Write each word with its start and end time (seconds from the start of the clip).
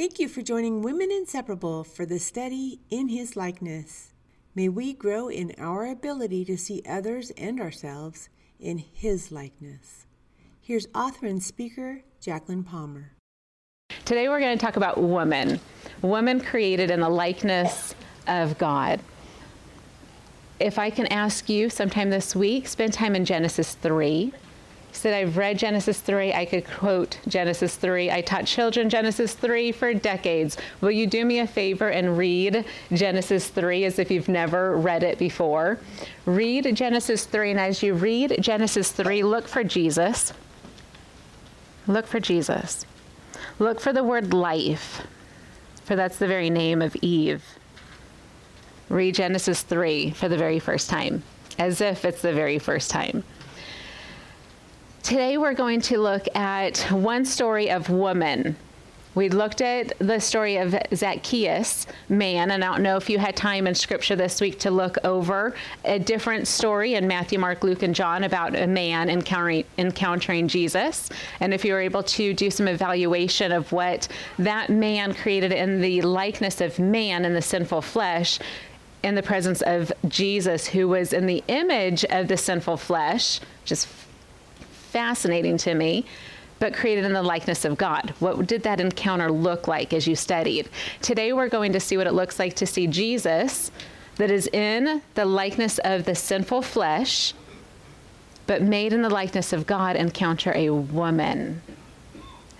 Thank 0.00 0.18
you 0.18 0.28
for 0.28 0.40
joining 0.40 0.80
Women 0.80 1.12
Inseparable 1.12 1.84
for 1.84 2.06
the 2.06 2.18
study 2.18 2.80
in 2.88 3.10
His 3.10 3.36
likeness. 3.36 4.14
May 4.54 4.66
we 4.66 4.94
grow 4.94 5.28
in 5.28 5.54
our 5.58 5.84
ability 5.84 6.46
to 6.46 6.56
see 6.56 6.82
others 6.88 7.32
and 7.32 7.60
ourselves 7.60 8.30
in 8.58 8.78
His 8.78 9.30
likeness. 9.30 10.06
Here's 10.62 10.86
author 10.94 11.26
and 11.26 11.42
speaker 11.42 12.00
Jacqueline 12.18 12.64
Palmer. 12.64 13.12
Today 14.06 14.30
we're 14.30 14.40
going 14.40 14.56
to 14.56 14.64
talk 14.64 14.76
about 14.76 14.96
woman, 14.96 15.60
woman 16.00 16.40
created 16.40 16.90
in 16.90 17.00
the 17.00 17.10
likeness 17.10 17.94
of 18.26 18.56
God. 18.56 19.00
If 20.58 20.78
I 20.78 20.88
can 20.88 21.08
ask 21.08 21.50
you 21.50 21.68
sometime 21.68 22.08
this 22.08 22.34
week, 22.34 22.68
spend 22.68 22.94
time 22.94 23.14
in 23.14 23.26
Genesis 23.26 23.74
3 23.74 24.32
said 24.92 25.14
I've 25.14 25.36
read 25.36 25.58
Genesis 25.58 26.00
3. 26.00 26.32
I 26.32 26.44
could 26.44 26.66
quote 26.66 27.18
Genesis 27.28 27.76
3. 27.76 28.10
I 28.10 28.20
taught 28.20 28.46
children 28.46 28.90
Genesis 28.90 29.34
3 29.34 29.72
for 29.72 29.94
decades. 29.94 30.56
Will 30.80 30.90
you 30.90 31.06
do 31.06 31.24
me 31.24 31.38
a 31.38 31.46
favor 31.46 31.88
and 31.88 32.18
read 32.18 32.64
Genesis 32.92 33.48
3 33.48 33.84
as 33.84 33.98
if 33.98 34.10
you've 34.10 34.28
never 34.28 34.76
read 34.76 35.02
it 35.02 35.18
before? 35.18 35.78
Read 36.26 36.74
Genesis 36.74 37.24
3, 37.24 37.52
and 37.52 37.60
as 37.60 37.82
you 37.82 37.94
read 37.94 38.36
Genesis 38.40 38.92
3, 38.92 39.22
look 39.22 39.48
for 39.48 39.64
Jesus. 39.64 40.32
Look 41.86 42.06
for 42.06 42.20
Jesus. 42.20 42.84
Look 43.58 43.80
for 43.80 43.92
the 43.92 44.04
word 44.04 44.32
life, 44.32 45.06
for 45.84 45.96
that's 45.96 46.18
the 46.18 46.26
very 46.26 46.50
name 46.50 46.82
of 46.82 46.96
Eve. 46.96 47.44
Read 48.88 49.14
Genesis 49.14 49.62
3 49.62 50.10
for 50.10 50.28
the 50.28 50.36
very 50.36 50.58
first 50.58 50.90
time, 50.90 51.22
as 51.58 51.80
if 51.80 52.04
it's 52.04 52.22
the 52.22 52.32
very 52.32 52.58
first 52.58 52.90
time. 52.90 53.22
Today 55.02 55.38
we're 55.38 55.54
going 55.54 55.80
to 55.82 55.98
look 55.98 56.28
at 56.36 56.78
one 56.90 57.24
story 57.24 57.70
of 57.70 57.88
woman. 57.88 58.54
We 59.14 59.28
looked 59.28 59.60
at 59.60 59.98
the 59.98 60.20
story 60.20 60.58
of 60.58 60.76
Zacchaeus, 60.94 61.86
man, 62.08 62.50
and 62.52 62.62
I 62.62 62.68
don't 62.68 62.82
know 62.82 62.96
if 62.96 63.10
you 63.10 63.18
had 63.18 63.34
time 63.34 63.66
in 63.66 63.74
scripture 63.74 64.14
this 64.14 64.40
week 64.40 64.60
to 64.60 64.70
look 64.70 64.98
over 65.02 65.56
a 65.84 65.98
different 65.98 66.46
story 66.46 66.94
in 66.94 67.08
Matthew, 67.08 67.38
Mark, 67.38 67.64
Luke, 67.64 67.82
and 67.82 67.94
John 67.94 68.24
about 68.24 68.54
a 68.54 68.66
man 68.66 69.08
encountering, 69.08 69.64
encountering 69.78 70.46
Jesus. 70.46 71.08
And 71.40 71.52
if 71.54 71.64
you 71.64 71.72
were 71.72 71.80
able 71.80 72.04
to 72.04 72.34
do 72.34 72.50
some 72.50 72.68
evaluation 72.68 73.52
of 73.52 73.72
what 73.72 74.06
that 74.38 74.68
man 74.68 75.14
created 75.14 75.50
in 75.50 75.80
the 75.80 76.02
likeness 76.02 76.60
of 76.60 76.78
man 76.78 77.24
in 77.24 77.32
the 77.32 77.42
sinful 77.42 77.82
flesh, 77.82 78.38
in 79.02 79.14
the 79.14 79.22
presence 79.22 79.62
of 79.62 79.90
Jesus, 80.06 80.68
who 80.68 80.86
was 80.86 81.14
in 81.14 81.26
the 81.26 81.42
image 81.48 82.04
of 82.04 82.28
the 82.28 82.36
sinful 82.36 82.76
flesh, 82.76 83.40
just 83.64 83.88
fascinating 84.90 85.56
to 85.58 85.74
me 85.74 86.04
but 86.60 86.74
created 86.74 87.04
in 87.04 87.14
the 87.14 87.22
likeness 87.22 87.64
of 87.64 87.78
God. 87.78 88.12
What 88.20 88.46
did 88.46 88.62
that 88.64 88.80
encounter 88.80 89.32
look 89.32 89.66
like 89.66 89.92
as 89.94 90.06
you 90.06 90.14
studied? 90.14 90.68
Today 91.00 91.32
we're 91.32 91.48
going 91.48 91.72
to 91.72 91.80
see 91.80 91.96
what 91.96 92.06
it 92.06 92.12
looks 92.12 92.38
like 92.38 92.54
to 92.56 92.66
see 92.66 92.86
Jesus 92.86 93.72
that 94.16 94.30
is 94.30 94.46
in 94.48 95.00
the 95.14 95.24
likeness 95.24 95.78
of 95.78 96.04
the 96.04 96.14
sinful 96.14 96.60
flesh, 96.60 97.32
but 98.46 98.60
made 98.60 98.92
in 98.92 99.00
the 99.00 99.08
likeness 99.08 99.54
of 99.54 99.66
God 99.66 99.96
encounter 99.96 100.52
a 100.54 100.68
woman. 100.68 101.62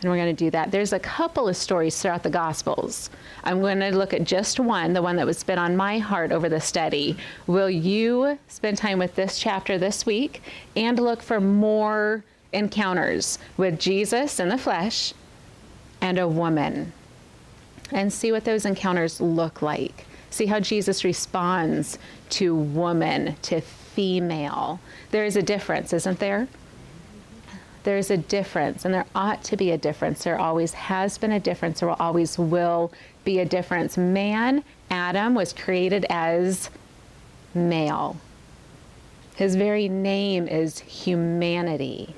And 0.01 0.11
we're 0.11 0.17
going 0.17 0.35
to 0.35 0.45
do 0.45 0.51
that. 0.51 0.71
There's 0.71 0.95
a 0.95 0.99
couple 0.99 1.47
of 1.47 1.57
stories 1.57 2.01
throughout 2.01 2.23
the 2.23 2.31
Gospels. 2.31 3.11
I'm 3.45 3.61
going 3.61 3.81
to 3.81 3.95
look 3.95 4.15
at 4.15 4.25
just 4.25 4.59
one, 4.59 4.95
the 4.95 5.03
one 5.03 5.17
that 5.17 5.27
was 5.27 5.43
been 5.43 5.59
on 5.59 5.77
my 5.77 5.99
heart 5.99 6.33
over 6.33 6.49
the 6.49 6.61
study. 6.61 7.17
Will 7.47 7.69
you 7.69 8.39
spend 8.49 8.79
time 8.79 8.99
with 8.99 9.15
this 9.15 9.39
chapter 9.39 9.77
this 9.77 10.07
week 10.07 10.43
and 10.75 10.99
look 10.99 11.23
for 11.23 11.41
more 11.41 12.25
encounters 12.53 13.39
with 13.57 13.79
Jesus 13.79 14.41
in 14.41 14.49
the 14.49 14.59
flesh 14.59 15.13
and 16.01 16.19
a 16.19 16.27
woman 16.27 16.93
and 17.93 18.13
see 18.13 18.33
what 18.33 18.45
those 18.45 18.65
encounters 18.65 19.21
look 19.21 19.61
like? 19.61 20.07
See 20.31 20.47
how 20.47 20.61
Jesus 20.61 21.05
responds 21.05 21.99
to 22.31 22.55
woman, 22.55 23.37
to 23.43 23.61
female. 23.61 24.81
There 25.11 25.25
is 25.25 25.37
a 25.37 25.43
difference, 25.43 25.93
isn't 25.93 26.21
there? 26.21 26.49
There's 27.83 28.11
a 28.11 28.17
difference, 28.17 28.85
and 28.85 28.93
there 28.93 29.07
ought 29.15 29.43
to 29.45 29.57
be 29.57 29.71
a 29.71 29.79
difference. 29.79 30.25
There 30.25 30.39
always 30.39 30.73
has 30.75 31.17
been 31.19 31.33
a 31.33 31.41
difference, 31.41 31.81
there 31.81 31.91
always 31.91 32.39
will 32.39 32.93
be 33.25 33.39
a 33.39 33.45
difference. 33.45 33.97
Man, 33.97 34.65
Adam, 34.91 35.35
was 35.35 35.53
created 35.53 36.05
as 36.11 36.71
male. 37.55 38.17
His 39.37 39.57
very 39.57 39.89
name 39.89 40.47
is 40.47 40.81
humanity. 40.81 42.15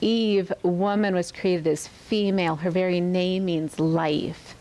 Eve, 0.00 0.52
woman, 0.62 1.14
was 1.14 1.32
created 1.32 1.66
as 1.66 1.88
female. 1.88 2.56
Her 2.56 2.70
very 2.70 3.00
name 3.00 3.46
means 3.46 3.80
life. 3.80 4.54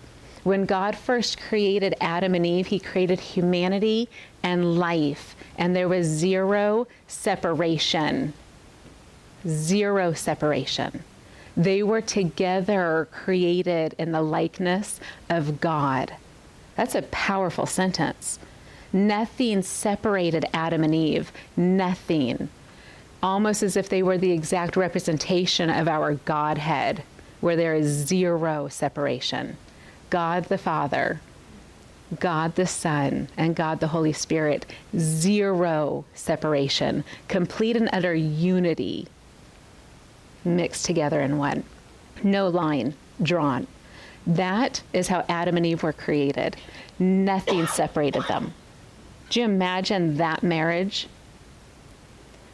When 0.44 0.66
God 0.66 0.96
first 0.96 1.40
created 1.40 1.96
Adam 2.02 2.34
and 2.36 2.46
Eve, 2.46 2.68
He 2.68 2.80
created 2.80 3.20
humanity 3.20 4.10
and 4.42 4.78
life, 4.78 5.36
and 5.58 5.76
there 5.76 5.88
was 5.88 6.08
zero 6.08 6.88
separation 7.08 8.34
zero 9.48 10.14
separation. 10.14 11.04
They 11.56 11.84
were 11.84 12.02
together 12.02 13.08
created 13.12 13.96
in 13.98 14.12
the 14.12 14.22
likeness 14.22 15.00
of 15.30 15.62
God. 15.62 16.16
That's 16.76 16.96
a 16.96 17.04
powerful 17.04 17.68
sentence. 17.68 18.40
Nothing 18.92 19.62
separated 19.62 20.46
Adam 20.54 20.84
and 20.84 20.96
Eve. 20.96 21.32
Nothing. 21.56 22.50
Almost 23.22 23.64
as 23.64 23.78
if 23.78 23.90
they 23.90 24.04
were 24.04 24.18
the 24.18 24.32
exact 24.32 24.76
representation 24.76 25.70
of 25.70 25.88
our 25.88 26.16
Godhead, 26.16 27.04
where 27.40 27.56
there 27.56 27.76
is 27.76 27.88
zero 27.88 28.68
separation. 28.68 29.58
God 30.10 30.46
the 30.46 30.58
Father, 30.58 31.22
God 32.20 32.56
the 32.56 32.68
Son, 32.68 33.28
and 33.38 33.56
God 33.56 33.80
the 33.80 33.88
Holy 33.88 34.14
Spirit, 34.14 34.66
zero 34.98 36.06
separation, 36.14 37.04
complete 37.28 37.76
and 37.76 37.90
utter 37.94 38.14
unity 38.14 39.08
mixed 40.46 40.86
together 40.86 41.22
in 41.22 41.38
one. 41.38 41.64
No 42.24 42.48
line 42.48 42.94
drawn. 43.22 43.68
That 44.26 44.82
is 44.94 45.08
how 45.08 45.26
Adam 45.28 45.58
and 45.58 45.66
Eve 45.66 45.84
were 45.84 45.94
created. 45.94 46.56
Nothing 47.00 47.68
separated 47.68 48.24
them. 48.28 48.54
Do 49.30 49.40
you 49.40 49.46
imagine 49.46 50.18
that 50.18 50.44
marriage? 50.44 51.08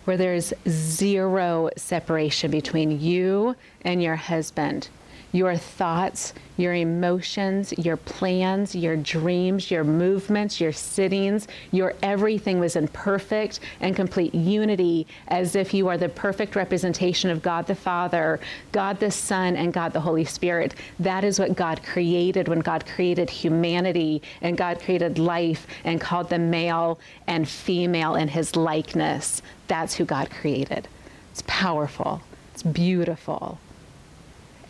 Where 0.05 0.17
there's 0.17 0.53
zero 0.67 1.69
separation 1.77 2.49
between 2.49 2.99
you 2.99 3.55
and 3.83 4.01
your 4.01 4.15
husband 4.15 4.89
your 5.31 5.55
thoughts, 5.55 6.33
your 6.57 6.73
emotions, 6.73 7.73
your 7.77 7.97
plans, 7.97 8.75
your 8.75 8.95
dreams, 8.97 9.69
your 9.69 9.83
movements, 9.83 10.59
your 10.59 10.71
sittings, 10.71 11.47
your 11.71 11.93
everything 12.01 12.59
was 12.59 12.75
in 12.75 12.87
perfect 12.89 13.59
and 13.79 13.95
complete 13.95 14.33
unity 14.33 15.05
as 15.27 15.55
if 15.55 15.73
you 15.73 15.87
are 15.87 15.97
the 15.97 16.09
perfect 16.09 16.55
representation 16.55 17.29
of 17.29 17.41
God 17.41 17.67
the 17.67 17.75
Father, 17.75 18.39
God 18.71 18.99
the 18.99 19.11
Son, 19.11 19.55
and 19.55 19.71
God 19.71 19.93
the 19.93 20.01
Holy 20.01 20.25
Spirit. 20.25 20.75
That 20.99 21.23
is 21.23 21.39
what 21.39 21.55
God 21.55 21.83
created 21.83 22.47
when 22.47 22.59
God 22.59 22.85
created 22.85 23.29
humanity 23.29 24.21
and 24.41 24.57
God 24.57 24.79
created 24.79 25.19
life 25.19 25.67
and 25.83 26.01
called 26.01 26.29
them 26.29 26.49
male 26.49 26.99
and 27.27 27.47
female 27.47 28.15
in 28.15 28.27
his 28.27 28.55
likeness. 28.55 29.41
That's 29.67 29.95
who 29.95 30.05
God 30.05 30.29
created. 30.31 30.87
It's 31.31 31.43
powerful. 31.45 32.21
It's 32.53 32.63
beautiful 32.63 33.59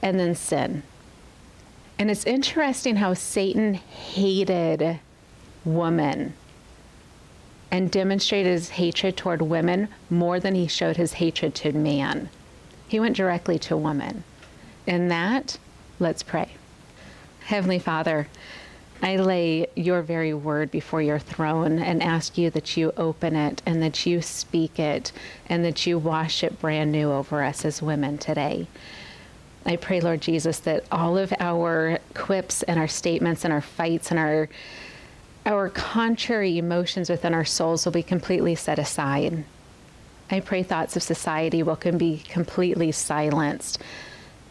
and 0.01 0.19
then 0.19 0.35
sin. 0.35 0.83
And 1.97 2.09
it's 2.09 2.25
interesting 2.25 2.97
how 2.97 3.13
Satan 3.13 3.73
hated 3.73 4.99
woman 5.65 6.33
and 7.71 7.91
demonstrated 7.91 8.51
his 8.51 8.69
hatred 8.69 9.15
toward 9.17 9.41
women 9.41 9.89
more 10.09 10.39
than 10.39 10.55
he 10.55 10.67
showed 10.67 10.97
his 10.97 11.13
hatred 11.13 11.53
to 11.55 11.71
man. 11.71 12.29
He 12.87 12.99
went 12.99 13.15
directly 13.15 13.59
to 13.59 13.77
woman. 13.77 14.23
In 14.87 15.09
that, 15.09 15.57
let's 15.99 16.23
pray. 16.23 16.53
Heavenly 17.41 17.79
Father, 17.79 18.27
I 19.01 19.15
lay 19.15 19.67
your 19.75 20.01
very 20.01 20.33
word 20.33 20.71
before 20.71 21.01
your 21.01 21.19
throne 21.19 21.79
and 21.79 22.03
ask 22.03 22.37
you 22.37 22.49
that 22.49 22.75
you 22.75 22.91
open 22.97 23.35
it 23.35 23.61
and 23.65 23.81
that 23.81 24.05
you 24.05 24.21
speak 24.21 24.79
it 24.79 25.11
and 25.47 25.63
that 25.63 25.85
you 25.85 25.97
wash 25.97 26.43
it 26.43 26.59
brand 26.59 26.91
new 26.91 27.11
over 27.11 27.43
us 27.43 27.63
as 27.63 27.81
women 27.81 28.17
today. 28.17 28.67
I 29.69 29.75
pray, 29.75 30.01
Lord 30.01 30.19
Jesus, 30.19 30.57
that 30.61 30.83
all 30.91 31.15
of 31.15 31.31
our 31.39 31.99
quips 32.15 32.63
and 32.63 32.79
our 32.79 32.87
statements 32.87 33.45
and 33.45 33.53
our 33.53 33.61
fights 33.61 34.09
and 34.09 34.19
our 34.19 34.49
our 35.45 35.69
contrary 35.69 36.57
emotions 36.57 37.07
within 37.07 37.35
our 37.35 37.45
souls 37.45 37.85
will 37.85 37.91
be 37.91 38.01
completely 38.01 38.55
set 38.55 38.79
aside. 38.79 39.43
I 40.31 40.39
pray 40.39 40.63
thoughts 40.63 40.95
of 40.95 41.03
society 41.03 41.61
will 41.61 41.75
can 41.75 41.99
be 41.99 42.17
completely 42.17 42.91
silenced. 42.91 43.77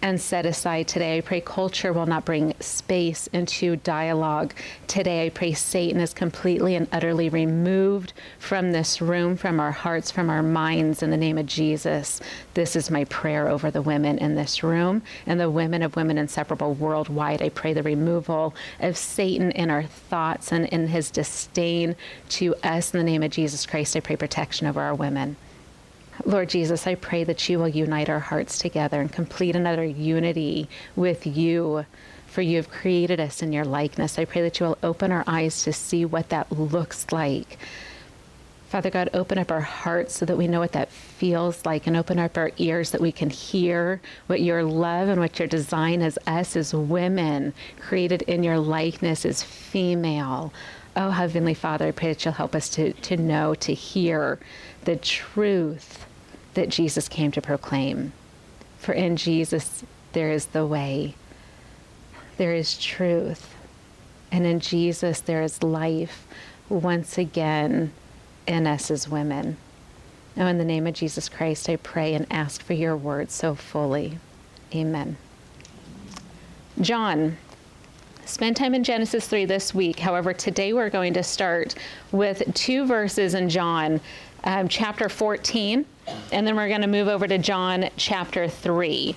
And 0.00 0.20
set 0.20 0.46
aside 0.46 0.86
today. 0.86 1.18
I 1.18 1.20
pray 1.20 1.40
culture 1.40 1.92
will 1.92 2.06
not 2.06 2.24
bring 2.24 2.54
space 2.60 3.26
into 3.28 3.76
dialogue 3.76 4.54
today. 4.86 5.26
I 5.26 5.28
pray 5.30 5.52
Satan 5.52 6.00
is 6.00 6.14
completely 6.14 6.74
and 6.74 6.88
utterly 6.92 7.28
removed 7.28 8.12
from 8.38 8.72
this 8.72 9.00
room, 9.00 9.36
from 9.36 9.58
our 9.58 9.72
hearts, 9.72 10.10
from 10.10 10.30
our 10.30 10.42
minds 10.42 11.02
in 11.02 11.10
the 11.10 11.16
name 11.16 11.38
of 11.38 11.46
Jesus. 11.46 12.20
This 12.54 12.76
is 12.76 12.90
my 12.90 13.04
prayer 13.04 13.48
over 13.48 13.70
the 13.70 13.82
women 13.82 14.18
in 14.18 14.34
this 14.34 14.62
room 14.62 15.02
and 15.26 15.40
the 15.40 15.50
women 15.50 15.82
of 15.82 15.96
Women 15.96 16.18
Inseparable 16.18 16.74
worldwide. 16.74 17.42
I 17.42 17.48
pray 17.48 17.72
the 17.72 17.82
removal 17.82 18.54
of 18.80 18.96
Satan 18.96 19.50
in 19.52 19.70
our 19.70 19.82
thoughts 19.82 20.52
and 20.52 20.66
in 20.66 20.88
his 20.88 21.10
disdain 21.10 21.96
to 22.30 22.54
us 22.62 22.94
in 22.94 22.98
the 22.98 23.04
name 23.04 23.22
of 23.22 23.30
Jesus 23.30 23.66
Christ. 23.66 23.96
I 23.96 24.00
pray 24.00 24.16
protection 24.16 24.66
over 24.66 24.80
our 24.80 24.94
women. 24.94 25.36
Lord 26.24 26.48
Jesus, 26.48 26.86
I 26.86 26.94
pray 26.96 27.24
that 27.24 27.48
you 27.48 27.58
will 27.58 27.68
unite 27.68 28.08
our 28.08 28.18
hearts 28.18 28.58
together 28.58 29.00
and 29.00 29.12
complete 29.12 29.54
another 29.54 29.84
unity 29.84 30.68
with 30.96 31.26
you. 31.26 31.86
For 32.26 32.42
you 32.42 32.56
have 32.56 32.70
created 32.70 33.20
us 33.20 33.42
in 33.42 33.52
your 33.52 33.64
likeness. 33.64 34.18
I 34.18 34.24
pray 34.24 34.42
that 34.42 34.60
you 34.60 34.66
will 34.66 34.78
open 34.82 35.10
our 35.12 35.24
eyes 35.26 35.62
to 35.62 35.72
see 35.72 36.04
what 36.04 36.28
that 36.28 36.52
looks 36.52 37.10
like. 37.10 37.58
Father 38.68 38.90
God, 38.90 39.08
open 39.14 39.38
up 39.38 39.50
our 39.50 39.62
hearts 39.62 40.14
so 40.14 40.26
that 40.26 40.36
we 40.36 40.46
know 40.46 40.60
what 40.60 40.72
that 40.72 40.90
feels 40.90 41.64
like 41.64 41.86
and 41.86 41.96
open 41.96 42.18
up 42.18 42.36
our 42.36 42.50
ears 42.58 42.90
that 42.90 43.00
we 43.00 43.10
can 43.10 43.30
hear 43.30 44.02
what 44.26 44.42
your 44.42 44.62
love 44.62 45.08
and 45.08 45.18
what 45.18 45.38
your 45.38 45.48
design 45.48 46.02
as 46.02 46.18
us 46.26 46.54
as 46.54 46.74
women 46.74 47.54
created 47.80 48.20
in 48.22 48.42
your 48.42 48.58
likeness 48.58 49.24
as 49.24 49.42
female. 49.42 50.52
Oh, 50.94 51.10
Heavenly 51.10 51.54
Father, 51.54 51.88
I 51.88 51.92
pray 51.92 52.08
that 52.08 52.22
you'll 52.24 52.34
help 52.34 52.54
us 52.54 52.68
to, 52.70 52.92
to 52.92 53.16
know, 53.16 53.54
to 53.54 53.72
hear 53.72 54.38
the 54.84 54.96
truth 54.96 56.04
that 56.54 56.68
Jesus 56.68 57.08
came 57.08 57.30
to 57.32 57.42
proclaim. 57.42 58.12
For 58.78 58.92
in 58.92 59.16
Jesus 59.16 59.84
there 60.12 60.30
is 60.30 60.46
the 60.46 60.66
way, 60.66 61.14
there 62.36 62.54
is 62.54 62.78
truth, 62.78 63.54
and 64.30 64.46
in 64.46 64.60
Jesus 64.60 65.20
there 65.20 65.42
is 65.42 65.62
life 65.62 66.26
once 66.68 67.18
again 67.18 67.92
in 68.46 68.66
us 68.66 68.90
as 68.90 69.08
women. 69.08 69.56
Now, 70.36 70.46
in 70.46 70.58
the 70.58 70.64
name 70.64 70.86
of 70.86 70.94
Jesus 70.94 71.28
Christ, 71.28 71.68
I 71.68 71.76
pray 71.76 72.14
and 72.14 72.26
ask 72.30 72.62
for 72.62 72.72
your 72.72 72.96
word 72.96 73.30
so 73.30 73.54
fully. 73.54 74.18
Amen. 74.74 75.16
John. 76.80 77.36
Spend 78.24 78.56
time 78.56 78.74
in 78.74 78.84
Genesis 78.84 79.26
3 79.26 79.46
this 79.46 79.74
week. 79.74 79.98
However, 79.98 80.34
today 80.34 80.74
we're 80.74 80.90
going 80.90 81.14
to 81.14 81.22
start 81.22 81.74
with 82.12 82.42
two 82.54 82.86
verses 82.86 83.32
in 83.32 83.48
John 83.48 84.02
um, 84.44 84.68
chapter 84.68 85.08
14, 85.08 85.86
and 86.32 86.46
then 86.46 86.56
we're 86.56 86.68
going 86.68 86.82
to 86.82 86.86
move 86.86 87.08
over 87.08 87.26
to 87.26 87.38
John 87.38 87.90
chapter 87.96 88.48
3. 88.48 89.16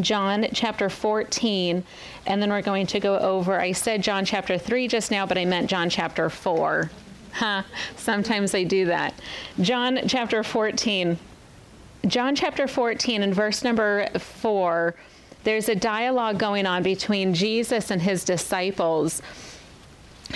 John 0.00 0.46
chapter 0.54 0.88
14, 0.88 1.84
and 2.26 2.42
then 2.42 2.50
we're 2.50 2.62
going 2.62 2.86
to 2.88 3.00
go 3.00 3.18
over. 3.18 3.60
I 3.60 3.72
said 3.72 4.02
John 4.02 4.24
chapter 4.24 4.56
3 4.56 4.88
just 4.88 5.10
now, 5.10 5.26
but 5.26 5.36
I 5.36 5.44
meant 5.44 5.68
John 5.68 5.90
chapter 5.90 6.30
4. 6.30 6.90
Huh, 7.32 7.62
sometimes 7.96 8.54
I 8.54 8.64
do 8.64 8.86
that. 8.86 9.14
John 9.60 10.00
chapter 10.06 10.42
14. 10.42 11.18
John 12.06 12.34
chapter 12.34 12.66
14 12.66 13.22
and 13.22 13.34
verse 13.34 13.62
number 13.62 14.08
4, 14.18 14.94
there's 15.44 15.68
a 15.68 15.74
dialogue 15.74 16.38
going 16.38 16.66
on 16.66 16.82
between 16.82 17.32
Jesus 17.34 17.90
and 17.90 18.02
his 18.02 18.24
disciples. 18.24 19.22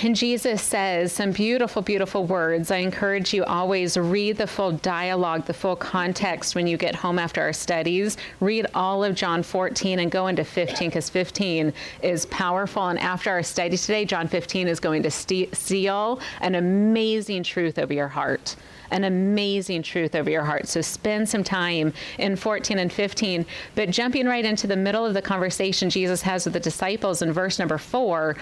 And 0.02 0.14
Jesus 0.14 0.60
says 0.60 1.10
some 1.10 1.32
beautiful, 1.32 1.80
beautiful 1.80 2.26
words. 2.26 2.70
I 2.70 2.78
encourage 2.78 3.32
you 3.32 3.44
always 3.44 3.96
read 3.96 4.36
the 4.36 4.46
full 4.46 4.72
dialogue, 4.72 5.46
the 5.46 5.54
full 5.54 5.74
context 5.74 6.54
when 6.54 6.66
you 6.66 6.76
get 6.76 6.94
home 6.94 7.18
after 7.18 7.40
our 7.40 7.54
studies. 7.54 8.18
Read 8.40 8.66
all 8.74 9.02
of 9.02 9.14
John 9.14 9.42
14 9.42 10.00
and 10.00 10.10
go 10.10 10.26
into 10.26 10.44
15 10.44 10.90
because 10.90 11.08
15 11.08 11.72
is 12.02 12.26
powerful. 12.26 12.88
And 12.88 12.98
after 12.98 13.30
our 13.30 13.42
study 13.42 13.78
today, 13.78 14.04
John 14.04 14.28
15 14.28 14.68
is 14.68 14.80
going 14.80 15.02
to 15.02 15.10
seal 15.10 16.20
an 16.42 16.56
amazing 16.56 17.42
truth 17.42 17.78
over 17.78 17.92
your 17.92 18.08
heart 18.08 18.56
an 18.92 19.02
amazing 19.02 19.82
truth 19.82 20.14
over 20.14 20.30
your 20.30 20.44
heart. 20.44 20.68
So 20.68 20.80
spend 20.80 21.28
some 21.28 21.42
time 21.42 21.92
in 22.18 22.36
14 22.36 22.78
and 22.78 22.92
15. 22.92 23.44
But 23.74 23.90
jumping 23.90 24.26
right 24.26 24.44
into 24.44 24.68
the 24.68 24.76
middle 24.76 25.04
of 25.04 25.12
the 25.12 25.20
conversation 25.20 25.90
Jesus 25.90 26.22
has 26.22 26.44
with 26.44 26.54
the 26.54 26.60
disciples 26.60 27.20
in 27.20 27.32
verse 27.32 27.58
number 27.58 27.78
four, 27.78 28.36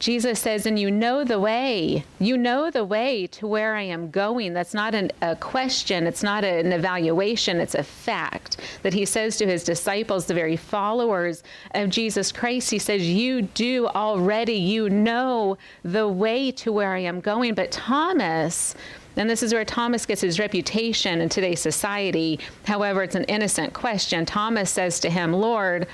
Jesus 0.00 0.40
says, 0.40 0.64
and 0.64 0.78
you 0.78 0.90
know 0.90 1.24
the 1.24 1.38
way. 1.38 2.04
You 2.18 2.38
know 2.38 2.70
the 2.70 2.86
way 2.86 3.26
to 3.28 3.46
where 3.46 3.76
I 3.76 3.82
am 3.82 4.10
going. 4.10 4.54
That's 4.54 4.72
not 4.72 4.94
an, 4.94 5.12
a 5.20 5.36
question. 5.36 6.06
It's 6.06 6.22
not 6.22 6.42
an 6.42 6.72
evaluation. 6.72 7.60
It's 7.60 7.74
a 7.74 7.82
fact 7.82 8.56
that 8.82 8.94
he 8.94 9.04
says 9.04 9.36
to 9.36 9.46
his 9.46 9.62
disciples, 9.62 10.24
the 10.24 10.32
very 10.32 10.56
followers 10.56 11.42
of 11.74 11.90
Jesus 11.90 12.32
Christ. 12.32 12.70
He 12.70 12.78
says, 12.78 13.06
You 13.06 13.42
do 13.42 13.88
already. 13.88 14.54
You 14.54 14.88
know 14.88 15.58
the 15.84 16.08
way 16.08 16.50
to 16.52 16.72
where 16.72 16.94
I 16.94 17.00
am 17.00 17.20
going. 17.20 17.52
But 17.52 17.70
Thomas, 17.70 18.74
and 19.16 19.28
this 19.28 19.42
is 19.42 19.52
where 19.52 19.66
Thomas 19.66 20.06
gets 20.06 20.22
his 20.22 20.38
reputation 20.38 21.20
in 21.20 21.28
today's 21.28 21.60
society. 21.60 22.40
However, 22.64 23.02
it's 23.02 23.16
an 23.16 23.24
innocent 23.24 23.74
question. 23.74 24.24
Thomas 24.24 24.70
says 24.70 24.98
to 25.00 25.10
him, 25.10 25.34
Lord, 25.34 25.86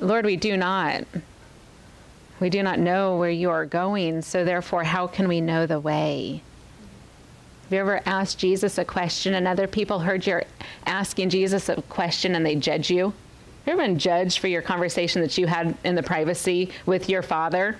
Lord, 0.00 0.24
we 0.24 0.36
do 0.36 0.56
not. 0.56 1.04
We 2.40 2.50
do 2.50 2.62
not 2.62 2.78
know 2.78 3.16
where 3.16 3.30
you 3.30 3.50
are 3.50 3.66
going, 3.66 4.22
so 4.22 4.44
therefore, 4.44 4.84
how 4.84 5.06
can 5.06 5.26
we 5.28 5.40
know 5.40 5.66
the 5.66 5.80
way? 5.80 6.42
Have 7.64 7.72
you 7.72 7.80
ever 7.80 8.00
asked 8.06 8.38
Jesus 8.38 8.78
a 8.78 8.84
question 8.84 9.34
and 9.34 9.46
other 9.46 9.66
people 9.66 9.98
heard 9.98 10.26
you 10.26 10.40
asking 10.86 11.30
Jesus 11.30 11.68
a 11.68 11.82
question 11.82 12.34
and 12.34 12.46
they 12.46 12.54
judge 12.54 12.90
you? 12.90 13.06
Have 13.06 13.14
you 13.66 13.72
ever 13.74 13.82
been 13.82 13.98
judged 13.98 14.38
for 14.38 14.48
your 14.48 14.62
conversation 14.62 15.20
that 15.20 15.36
you 15.36 15.46
had 15.46 15.76
in 15.84 15.94
the 15.94 16.02
privacy 16.02 16.70
with 16.86 17.10
your 17.10 17.22
father? 17.22 17.76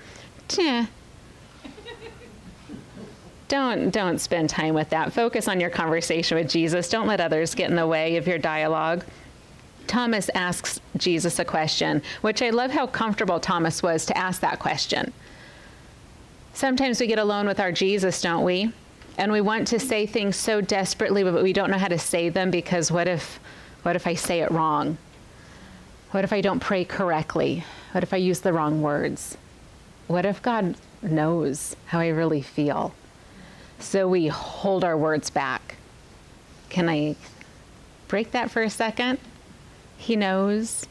Don't 3.47 3.89
don't 3.89 4.19
spend 4.19 4.51
time 4.51 4.75
with 4.75 4.91
that. 4.91 5.11
Focus 5.11 5.47
on 5.47 5.59
your 5.59 5.71
conversation 5.71 6.37
with 6.37 6.47
Jesus. 6.47 6.87
Don't 6.87 7.07
let 7.07 7.19
others 7.19 7.55
get 7.55 7.71
in 7.71 7.75
the 7.75 7.87
way 7.87 8.17
of 8.17 8.27
your 8.27 8.37
dialogue. 8.37 9.03
Thomas 9.89 10.29
asks 10.35 10.79
Jesus 10.97 11.39
a 11.39 11.45
question, 11.45 12.03
which 12.21 12.43
I 12.43 12.51
love 12.51 12.69
how 12.69 12.85
comfortable 12.85 13.39
Thomas 13.39 13.81
was 13.81 14.05
to 14.05 14.15
ask 14.15 14.39
that 14.41 14.59
question. 14.59 15.11
Sometimes 16.53 17.01
we 17.01 17.07
get 17.07 17.17
alone 17.17 17.47
with 17.47 17.59
our 17.59 17.71
Jesus, 17.71 18.21
don't 18.21 18.43
we? 18.43 18.71
And 19.17 19.31
we 19.31 19.41
want 19.41 19.67
to 19.69 19.79
say 19.79 20.05
things 20.05 20.35
so 20.35 20.61
desperately, 20.61 21.23
but 21.23 21.41
we 21.41 21.53
don't 21.53 21.71
know 21.71 21.79
how 21.79 21.87
to 21.87 21.97
say 21.97 22.29
them 22.29 22.51
because 22.51 22.91
what 22.91 23.07
if, 23.07 23.39
what 23.81 23.95
if 23.95 24.05
I 24.05 24.13
say 24.13 24.41
it 24.41 24.51
wrong? 24.51 24.99
What 26.11 26.23
if 26.23 26.33
I 26.33 26.41
don't 26.41 26.59
pray 26.59 26.85
correctly? 26.85 27.63
What 27.93 28.03
if 28.03 28.13
I 28.13 28.17
use 28.17 28.41
the 28.41 28.53
wrong 28.53 28.83
words? 28.83 29.37
What 30.05 30.23
if 30.23 30.39
God 30.39 30.75
knows 31.01 31.75
how 31.87 31.99
I 31.99 32.09
really 32.09 32.43
feel? 32.43 32.93
So 33.79 34.07
we 34.07 34.27
hold 34.27 34.83
our 34.83 34.95
words 34.95 35.31
back. 35.31 35.77
Can 36.69 36.87
I 36.87 37.15
break 38.07 38.29
that 38.31 38.51
for 38.51 38.61
a 38.61 38.69
second? 38.69 39.17
He 39.99 40.15
knows. 40.15 40.87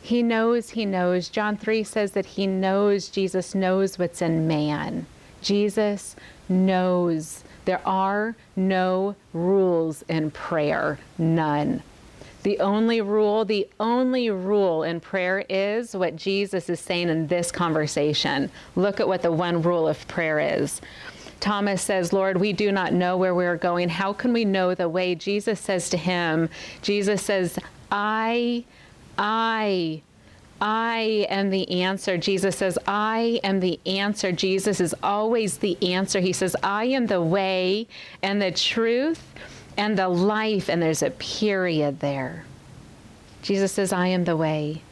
He 0.00 0.22
knows, 0.22 0.70
he 0.70 0.86
knows. 0.86 1.28
John 1.28 1.56
3 1.56 1.82
says 1.82 2.12
that 2.12 2.26
he 2.26 2.46
knows, 2.46 3.08
Jesus 3.08 3.54
knows 3.54 3.98
what's 3.98 4.22
in 4.22 4.46
man. 4.46 5.06
Jesus 5.42 6.14
knows. 6.48 7.42
There 7.64 7.86
are 7.86 8.36
no 8.54 9.16
rules 9.32 10.02
in 10.08 10.30
prayer, 10.30 10.98
none. 11.18 11.82
The 12.44 12.60
only 12.60 13.00
rule, 13.00 13.44
the 13.44 13.66
only 13.80 14.30
rule 14.30 14.84
in 14.84 15.00
prayer 15.00 15.44
is 15.48 15.96
what 15.96 16.14
Jesus 16.14 16.68
is 16.68 16.78
saying 16.78 17.08
in 17.08 17.26
this 17.26 17.50
conversation. 17.50 18.50
Look 18.76 19.00
at 19.00 19.08
what 19.08 19.22
the 19.22 19.32
one 19.32 19.60
rule 19.60 19.88
of 19.88 20.06
prayer 20.06 20.38
is. 20.38 20.80
Thomas 21.40 21.82
says, 21.82 22.12
Lord, 22.12 22.38
we 22.38 22.52
do 22.52 22.70
not 22.70 22.92
know 22.92 23.16
where 23.16 23.34
we're 23.34 23.56
going. 23.56 23.88
How 23.88 24.12
can 24.12 24.32
we 24.32 24.44
know 24.44 24.74
the 24.74 24.88
way? 24.88 25.14
Jesus 25.14 25.58
says 25.58 25.90
to 25.90 25.96
him, 25.96 26.48
Jesus 26.80 27.22
says, 27.22 27.58
I, 27.96 28.64
I, 29.16 30.02
I 30.60 31.26
am 31.30 31.50
the 31.50 31.82
answer. 31.82 32.18
Jesus 32.18 32.56
says, 32.56 32.76
I 32.88 33.38
am 33.44 33.60
the 33.60 33.78
answer. 33.86 34.32
Jesus 34.32 34.80
is 34.80 34.96
always 35.00 35.58
the 35.58 35.78
answer. 35.80 36.18
He 36.18 36.32
says, 36.32 36.56
I 36.60 36.86
am 36.86 37.06
the 37.06 37.22
way 37.22 37.86
and 38.20 38.42
the 38.42 38.50
truth 38.50 39.32
and 39.76 39.96
the 39.96 40.08
life. 40.08 40.68
And 40.68 40.82
there's 40.82 41.04
a 41.04 41.10
period 41.10 42.00
there. 42.00 42.44
Jesus 43.42 43.70
says, 43.70 43.92
I 43.92 44.08
am 44.08 44.24
the 44.24 44.36
way 44.36 44.82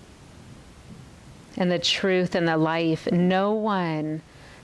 and 1.57 1.73
the 1.73 1.81
truth 1.81 2.37
and 2.37 2.47
the 2.47 2.57
life. 2.57 3.11
No 3.11 3.53
one 3.53 4.23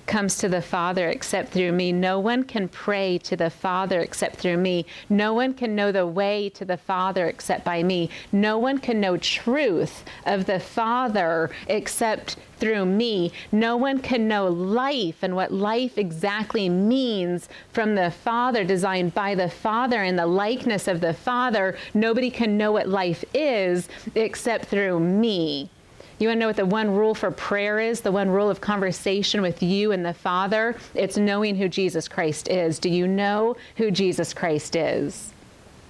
comes 0.08 0.38
to 0.38 0.48
the 0.48 0.62
Father 0.62 1.08
except 1.08 1.52
through 1.52 1.72
me. 1.72 1.92
No 1.92 2.18
one 2.18 2.42
can 2.42 2.66
pray 2.66 3.18
to 3.18 3.36
the 3.36 3.50
Father 3.50 4.00
except 4.00 4.36
through 4.36 4.56
me. 4.56 4.86
No 5.08 5.34
one 5.34 5.52
can 5.54 5.76
know 5.76 5.92
the 5.92 6.06
way 6.06 6.48
to 6.50 6.64
the 6.64 6.78
Father 6.78 7.26
except 7.26 7.64
by 7.64 7.82
me. 7.82 8.08
No 8.32 8.58
one 8.58 8.78
can 8.78 9.00
know 9.00 9.18
truth 9.18 10.04
of 10.24 10.46
the 10.46 10.58
Father 10.58 11.50
except 11.68 12.36
through 12.56 12.86
me. 12.86 13.30
No 13.52 13.76
one 13.76 14.00
can 14.00 14.26
know 14.26 14.48
life 14.48 15.22
and 15.22 15.36
what 15.36 15.52
life 15.52 15.98
exactly 15.98 16.68
means 16.68 17.48
from 17.72 17.94
the 17.94 18.10
Father, 18.10 18.64
designed 18.64 19.14
by 19.14 19.34
the 19.34 19.50
Father 19.50 20.02
in 20.02 20.16
the 20.16 20.26
likeness 20.26 20.88
of 20.88 21.00
the 21.00 21.14
Father. 21.14 21.76
Nobody 21.94 22.30
can 22.30 22.56
know 22.56 22.72
what 22.72 22.88
life 22.88 23.24
is 23.34 23.88
except 24.14 24.64
through 24.64 24.98
me. 24.98 25.70
You 26.18 26.28
want 26.28 26.36
to 26.36 26.40
know 26.40 26.46
what 26.48 26.56
the 26.56 26.66
one 26.66 26.90
rule 26.90 27.14
for 27.14 27.30
prayer 27.30 27.78
is? 27.78 28.00
The 28.00 28.10
one 28.10 28.28
rule 28.28 28.50
of 28.50 28.60
conversation 28.60 29.40
with 29.40 29.62
you 29.62 29.92
and 29.92 30.04
the 30.04 30.14
Father? 30.14 30.76
It's 30.94 31.16
knowing 31.16 31.54
who 31.54 31.68
Jesus 31.68 32.08
Christ 32.08 32.48
is. 32.48 32.80
Do 32.80 32.88
you 32.88 33.06
know 33.06 33.56
who 33.76 33.92
Jesus 33.92 34.34
Christ 34.34 34.74
is? 34.74 35.32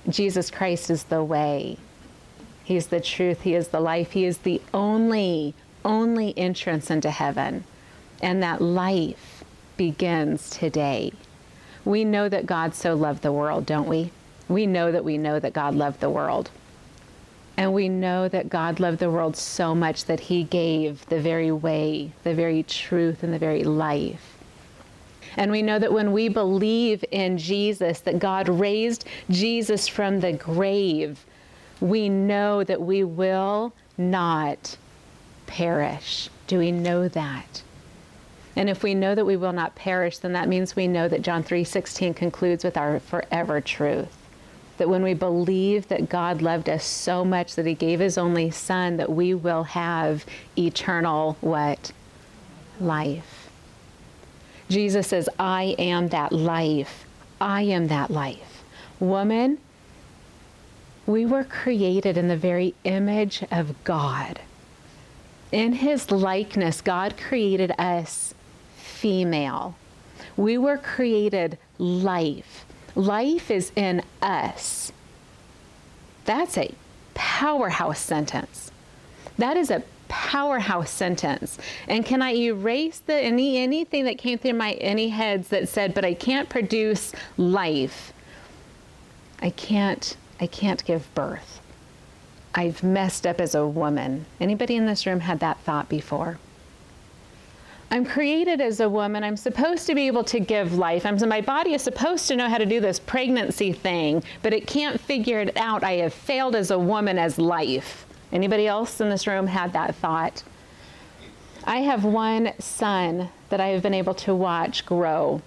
Jesus 0.09 0.51
Christ 0.51 0.91
is 0.91 1.05
the 1.05 1.25
way. 1.25 1.79
He's 2.63 2.89
the 2.89 3.01
truth. 3.01 3.41
He 3.41 3.55
is 3.55 3.69
the 3.69 3.81
life. 3.81 4.13
He 4.13 4.27
is 4.27 4.39
the 4.39 4.61
only, 4.75 5.55
only 5.85 6.37
entrance 6.37 6.91
into 6.91 7.11
heaven. 7.11 7.65
And 8.21 8.43
that 8.43 8.61
life 8.61 9.43
begins 9.79 10.51
today. 10.51 11.13
We 11.87 12.05
know 12.05 12.29
that 12.29 12.45
God 12.45 12.75
so 12.75 12.95
loved 12.95 13.23
the 13.23 13.33
world, 13.33 13.65
don't 13.65 13.89
we? 13.89 14.13
We 14.49 14.67
know 14.67 14.93
that 14.93 15.05
we 15.05 15.17
know 15.17 15.41
that 15.41 15.55
God 15.55 15.75
loved 15.75 16.01
the 16.01 16.11
world. 16.11 16.51
And 17.59 17.75
we 17.75 17.89
know 17.89 18.29
that 18.29 18.49
God 18.49 18.79
loved 18.79 19.01
the 19.01 19.11
world 19.11 19.37
so 19.37 19.75
much 19.75 20.05
that 20.05 20.21
he 20.21 20.45
gave 20.45 21.05
the 21.07 21.19
very 21.19 21.51
way, 21.51 22.13
the 22.23 22.33
very 22.33 22.63
truth, 22.63 23.25
and 23.25 23.35
the 23.35 23.39
very 23.39 23.65
life. 23.65 24.39
And 25.37 25.51
we 25.51 25.61
know 25.61 25.81
that 25.81 25.93
when 25.93 26.13
we 26.13 26.29
believe 26.29 27.05
in 27.11 27.37
Jesus, 27.37 27.99
that 28.01 28.21
God 28.21 28.49
raised 28.49 29.07
Jesus 29.29 29.89
from 29.89 30.21
the 30.21 30.33
grave, 30.33 31.25
we 31.81 32.09
know 32.09 32.63
that 32.63 32.81
we 32.81 33.03
will 33.03 33.73
not 33.97 34.77
perish. 35.49 36.31
Do 36.47 36.61
we 36.61 36.71
know 36.71 37.09
that? 37.09 37.63
And 38.55 38.71
if 38.71 38.85
we 38.85 38.95
know 38.95 39.17
that 39.17 39.27
we 39.27 39.37
will 39.37 39.53
not 39.53 39.75
perish, 39.75 40.19
then 40.19 40.33
that 40.35 40.49
means 40.49 40.77
we 40.77 40.87
know 40.87 41.09
that 41.09 41.23
John 41.23 41.43
3:16 41.43 42.15
concludes 42.15 42.63
with 42.63 42.77
our 42.77 43.01
forever 43.01 43.61
truth 43.61 44.18
that 44.79 44.89
when 44.89 45.03
we 45.03 45.15
believe 45.15 45.89
that 45.89 46.09
God 46.09 46.43
loved 46.43 46.69
us 46.69 46.85
so 46.85 47.25
much 47.25 47.55
that 47.55 47.67
he 47.67 47.75
gave 47.75 48.01
his 48.01 48.17
only 48.17 48.51
son 48.51 48.97
that 48.97 49.11
we 49.11 49.35
will 49.35 49.65
have 49.65 50.25
eternal 50.57 51.37
what? 51.41 51.93
Life. 52.81 53.51
Jesus 54.69 55.09
says, 55.09 55.29
I 55.39 55.75
am 55.79 56.09
that 56.09 56.33
life. 56.33 57.07
I 57.41 57.63
am 57.63 57.89
that 57.89 58.11
life. 58.11 58.65
Woman, 59.01 59.59
we 61.07 61.25
were 61.25 61.45
created 61.45 62.19
in 62.19 62.29
the 62.29 62.37
very 62.37 62.75
image 62.85 63.43
of 63.51 63.83
God. 63.85 64.41
In 65.51 65.73
his 65.73 66.11
likeness, 66.11 66.83
God 66.83 67.17
created 67.17 67.73
us 67.79 68.35
female. 68.77 69.75
We 70.37 70.59
were 70.59 70.77
created 70.77 71.57
life. 71.79 72.67
Life 72.99 73.49
is 73.49 73.71
in 73.77 74.03
us. 74.21 74.91
That's 76.25 76.59
a 76.59 76.75
powerhouse 77.15 78.01
sentence. 78.01 78.73
That 79.39 79.57
is 79.57 79.71
a 79.71 79.85
powerhouse 80.09 80.91
sentence. 80.91 81.59
And 81.87 82.05
can 82.05 82.23
I 82.23 82.35
erase 82.35 82.99
the 82.99 83.15
any 83.15 83.59
anything 83.59 84.05
that 84.07 84.19
came 84.19 84.37
through 84.37 84.55
my 84.55 84.73
any 84.73 85.11
heads 85.11 85.47
that 85.51 85.69
said, 85.69 85.95
but 85.95 86.05
I 86.05 86.13
can't 86.13 86.49
produce 86.49 87.13
life. 87.37 88.13
I 89.41 89.51
can't 89.51 90.17
I 90.41 90.49
can't 90.49 90.85
give 90.85 91.15
birth. 91.15 91.61
I've 92.53 92.83
messed 92.83 93.29
up 93.29 93.41
as 93.41 93.55
a 93.55 93.65
woman. 93.65 94.27
Anybody 94.41 94.75
in 94.75 94.87
this 94.87 95.07
room 95.07 95.21
had 95.21 95.39
that 95.39 95.61
thought 95.61 95.89
before? 95.89 96.41
I'm 97.91 98.05
created 98.05 98.61
as 98.61 98.81
a 98.81 98.89
woman. 98.89 99.25
I'm 99.25 99.37
supposed 99.37 99.87
to 99.87 99.95
be 99.95 100.07
able 100.09 100.25
to 100.25 100.41
give 100.41 100.75
life. 100.75 101.07
I'm, 101.07 101.17
my 101.27 101.41
body 101.41 101.73
is 101.73 101.83
supposed 101.83 102.29
to 102.29 102.37
know 102.37 102.49
how 102.49 102.59
to 102.59 102.67
do 102.67 102.81
this 102.81 102.99
pregnancy 102.99 103.73
thing, 103.73 104.23
but 104.43 104.53
it 104.53 104.67
can't 104.67 105.01
figure 105.01 105.41
it 105.41 105.57
out. 105.57 105.83
I 105.83 105.93
have 105.93 106.13
failed 106.13 106.55
as 106.55 106.71
a 106.71 106.79
woman 106.79 107.19
as 107.19 107.39
life. 107.39 108.07
Anybody 108.31 108.67
else 108.67 109.01
in 109.01 109.09
this 109.09 109.27
room 109.27 109.47
had 109.47 109.73
that 109.73 109.95
thought? 109.95 110.43
I 111.65 111.79
have 111.79 112.05
one 112.05 112.53
son 112.59 113.31
that 113.49 113.61
I 113.61 113.69
have 113.69 113.83
been 113.83 113.95
able 113.95 114.15
to 114.15 114.35
watch 114.35 114.85
grow 114.85 115.41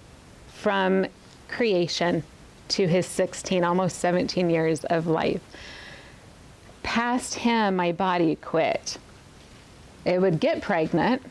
from 0.48 1.06
creation 1.48 2.24
to 2.68 2.88
his 2.88 3.06
16, 3.06 3.62
almost 3.62 3.98
17 3.98 4.50
years 4.50 4.84
of 4.84 5.06
life. 5.06 5.40
Past 6.82 7.34
him, 7.34 7.76
my 7.76 7.92
body 7.92 8.36
quit. 8.36 8.98
It 10.04 10.20
would 10.20 10.40
get 10.40 10.60
pregnant 10.60 11.22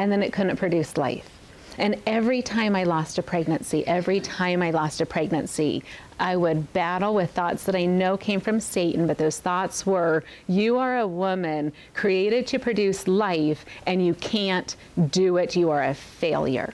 and 0.00 0.10
then 0.10 0.22
it 0.22 0.32
couldn't 0.32 0.56
produce 0.56 0.96
life. 0.96 1.28
And 1.76 2.00
every 2.06 2.40
time 2.40 2.74
I 2.74 2.84
lost 2.84 3.18
a 3.18 3.22
pregnancy, 3.22 3.86
every 3.86 4.18
time 4.18 4.62
I 4.62 4.70
lost 4.70 5.02
a 5.02 5.06
pregnancy, 5.06 5.84
I 6.18 6.36
would 6.36 6.72
battle 6.72 7.14
with 7.14 7.32
thoughts 7.32 7.64
that 7.64 7.74
I 7.74 7.84
know 7.84 8.16
came 8.16 8.40
from 8.40 8.60
Satan, 8.60 9.06
but 9.06 9.18
those 9.18 9.38
thoughts 9.38 9.84
were, 9.84 10.24
You 10.48 10.78
are 10.78 11.00
a 11.00 11.06
woman 11.06 11.74
created 11.92 12.46
to 12.46 12.58
produce 12.58 13.06
life, 13.06 13.66
and 13.86 14.04
you 14.04 14.14
can't 14.14 14.74
do 15.10 15.36
it. 15.36 15.54
You 15.54 15.68
are 15.68 15.84
a 15.84 15.94
failure. 15.94 16.72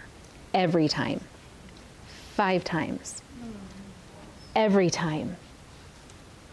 Every 0.55 0.87
time. 0.87 1.21
Five 2.35 2.63
times. 2.63 3.23
Every 4.55 4.89
time. 4.89 5.37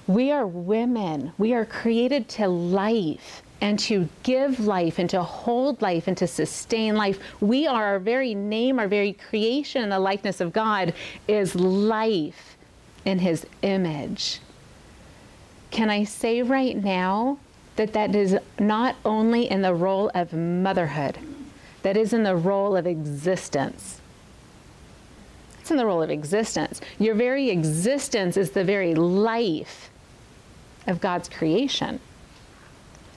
We 0.07 0.31
are 0.31 0.47
women. 0.47 1.33
We 1.37 1.53
are 1.53 1.65
created 1.65 2.27
to 2.29 2.47
life 2.47 3.43
and 3.63 3.79
to 3.79 4.09
give 4.23 4.59
life 4.59 4.99
and 4.99 5.09
to 5.09 5.23
hold 5.23 5.81
life 5.81 6.09
and 6.09 6.17
to 6.17 6.27
sustain 6.27 6.97
life. 6.97 7.17
We 7.39 7.65
are 7.65 7.85
our 7.85 7.99
very 7.99 8.35
name, 8.35 8.77
our 8.77 8.89
very 8.89 9.13
creation 9.13 9.87
the 9.87 9.99
likeness 9.99 10.41
of 10.41 10.51
God 10.51 10.93
is 11.29 11.55
life 11.55 12.57
in 13.05 13.19
his 13.19 13.47
image. 13.61 14.41
Can 15.71 15.89
I 15.89 16.03
say 16.03 16.41
right 16.41 16.75
now 16.75 17.37
that 17.77 17.93
that 17.93 18.13
is 18.13 18.37
not 18.59 18.97
only 19.05 19.49
in 19.49 19.61
the 19.61 19.73
role 19.73 20.11
of 20.13 20.33
motherhood, 20.33 21.17
that 21.83 21.95
is 21.95 22.11
in 22.11 22.23
the 22.23 22.35
role 22.35 22.75
of 22.75 22.85
existence. 22.85 24.01
It's 25.61 25.71
in 25.71 25.77
the 25.77 25.85
role 25.85 26.03
of 26.03 26.09
existence. 26.09 26.81
Your 26.99 27.15
very 27.15 27.49
existence 27.49 28.35
is 28.35 28.51
the 28.51 28.65
very 28.65 28.93
life 28.93 29.89
of 30.85 30.99
God's 30.99 31.29
creation. 31.29 32.01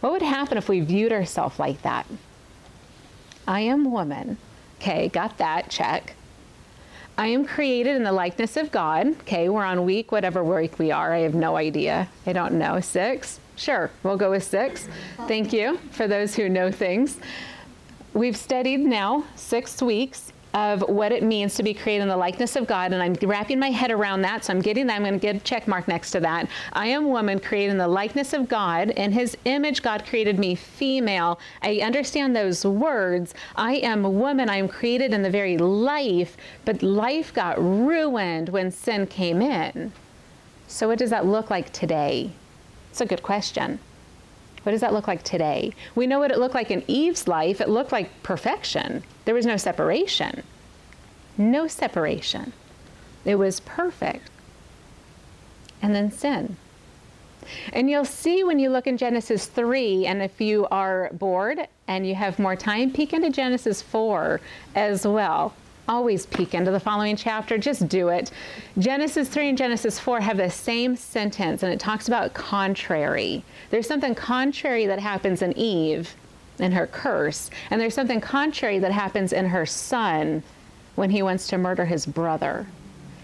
What 0.00 0.12
would 0.12 0.22
happen 0.22 0.58
if 0.58 0.68
we 0.68 0.80
viewed 0.80 1.12
ourselves 1.12 1.58
like 1.58 1.82
that? 1.82 2.06
I 3.46 3.60
am 3.60 3.90
woman. 3.90 4.36
Okay, 4.80 5.08
got 5.08 5.38
that, 5.38 5.70
check. 5.70 6.14
I 7.18 7.28
am 7.28 7.46
created 7.46 7.96
in 7.96 8.02
the 8.02 8.12
likeness 8.12 8.56
of 8.58 8.70
God. 8.70 9.08
Okay, 9.20 9.48
we're 9.48 9.64
on 9.64 9.86
week, 9.86 10.12
whatever 10.12 10.44
week 10.44 10.78
we 10.78 10.90
are. 10.90 11.14
I 11.14 11.20
have 11.20 11.34
no 11.34 11.56
idea. 11.56 12.08
I 12.26 12.34
don't 12.34 12.54
know. 12.54 12.80
Six? 12.80 13.40
Sure, 13.56 13.90
we'll 14.02 14.18
go 14.18 14.30
with 14.30 14.44
six. 14.44 14.86
Thank 15.26 15.52
you 15.52 15.78
for 15.92 16.06
those 16.06 16.34
who 16.34 16.50
know 16.50 16.70
things. 16.70 17.18
We've 18.12 18.36
studied 18.36 18.80
now 18.80 19.24
six 19.34 19.80
weeks 19.80 20.32
of 20.56 20.80
what 20.88 21.12
it 21.12 21.22
means 21.22 21.54
to 21.54 21.62
be 21.62 21.74
created 21.74 22.04
in 22.04 22.08
the 22.08 22.16
likeness 22.16 22.56
of 22.56 22.66
God, 22.66 22.94
and 22.94 23.02
I'm 23.02 23.12
wrapping 23.28 23.58
my 23.58 23.68
head 23.68 23.90
around 23.90 24.22
that, 24.22 24.42
so 24.42 24.54
I'm 24.54 24.62
getting 24.62 24.86
that. 24.86 24.96
I'm 24.96 25.02
going 25.02 25.12
to 25.12 25.18
get 25.18 25.36
a 25.36 25.40
check 25.40 25.68
mark 25.68 25.86
next 25.86 26.12
to 26.12 26.20
that. 26.20 26.48
I 26.72 26.86
am 26.86 27.10
woman 27.10 27.38
created 27.38 27.72
in 27.72 27.78
the 27.78 27.86
likeness 27.86 28.32
of 28.32 28.48
God. 28.48 28.88
In 28.92 29.12
his 29.12 29.36
image, 29.44 29.82
God 29.82 30.06
created 30.06 30.38
me 30.38 30.54
female. 30.54 31.38
I 31.60 31.80
understand 31.80 32.34
those 32.34 32.64
words. 32.64 33.34
I 33.54 33.74
am 33.74 34.06
a 34.06 34.10
woman. 34.10 34.48
I 34.48 34.56
am 34.56 34.66
created 34.66 35.12
in 35.12 35.20
the 35.20 35.28
very 35.28 35.58
life, 35.58 36.38
but 36.64 36.82
life 36.82 37.34
got 37.34 37.58
ruined 37.58 38.48
when 38.48 38.70
sin 38.70 39.06
came 39.06 39.42
in. 39.42 39.92
So, 40.68 40.88
what 40.88 40.98
does 40.98 41.10
that 41.10 41.26
look 41.26 41.50
like 41.50 41.70
today? 41.74 42.30
It's 42.90 43.02
a 43.02 43.06
good 43.06 43.22
question. 43.22 43.78
What 44.62 44.72
does 44.72 44.80
that 44.80 44.94
look 44.94 45.06
like 45.06 45.22
today? 45.22 45.74
We 45.94 46.06
know 46.06 46.18
what 46.18 46.30
it 46.30 46.38
looked 46.38 46.54
like 46.54 46.70
in 46.70 46.82
Eve's 46.88 47.28
life. 47.28 47.60
It 47.60 47.68
looked 47.68 47.92
like 47.92 48.22
perfection. 48.22 49.04
There 49.26 49.34
was 49.34 49.44
no 49.44 49.56
separation. 49.58 50.42
No 51.36 51.66
separation. 51.68 52.52
It 53.24 53.34
was 53.34 53.60
perfect. 53.60 54.30
And 55.82 55.94
then 55.94 56.10
sin. 56.10 56.56
And 57.72 57.90
you'll 57.90 58.04
see 58.04 58.44
when 58.44 58.58
you 58.58 58.70
look 58.70 58.86
in 58.86 58.96
Genesis 58.96 59.46
3, 59.46 60.06
and 60.06 60.22
if 60.22 60.40
you 60.40 60.66
are 60.70 61.10
bored 61.12 61.58
and 61.86 62.06
you 62.06 62.14
have 62.14 62.38
more 62.38 62.56
time, 62.56 62.92
peek 62.92 63.12
into 63.12 63.30
Genesis 63.30 63.82
4 63.82 64.40
as 64.74 65.06
well. 65.06 65.54
Always 65.88 66.26
peek 66.26 66.54
into 66.54 66.70
the 66.70 66.80
following 66.80 67.14
chapter, 67.14 67.58
just 67.58 67.88
do 67.88 68.08
it. 68.08 68.32
Genesis 68.78 69.28
3 69.28 69.50
and 69.50 69.58
Genesis 69.58 69.98
4 69.98 70.20
have 70.20 70.36
the 70.36 70.50
same 70.50 70.96
sentence, 70.96 71.62
and 71.62 71.72
it 71.72 71.78
talks 71.78 72.08
about 72.08 72.34
contrary. 72.34 73.44
There's 73.70 73.86
something 73.86 74.14
contrary 74.14 74.86
that 74.86 74.98
happens 74.98 75.42
in 75.42 75.56
Eve 75.56 76.14
in 76.58 76.72
her 76.72 76.86
curse. 76.86 77.50
And 77.70 77.80
there's 77.80 77.94
something 77.94 78.20
contrary 78.20 78.78
that 78.78 78.92
happens 78.92 79.32
in 79.32 79.46
her 79.46 79.66
son 79.66 80.42
when 80.94 81.10
he 81.10 81.22
wants 81.22 81.46
to 81.48 81.58
murder 81.58 81.84
his 81.84 82.06
brother. 82.06 82.66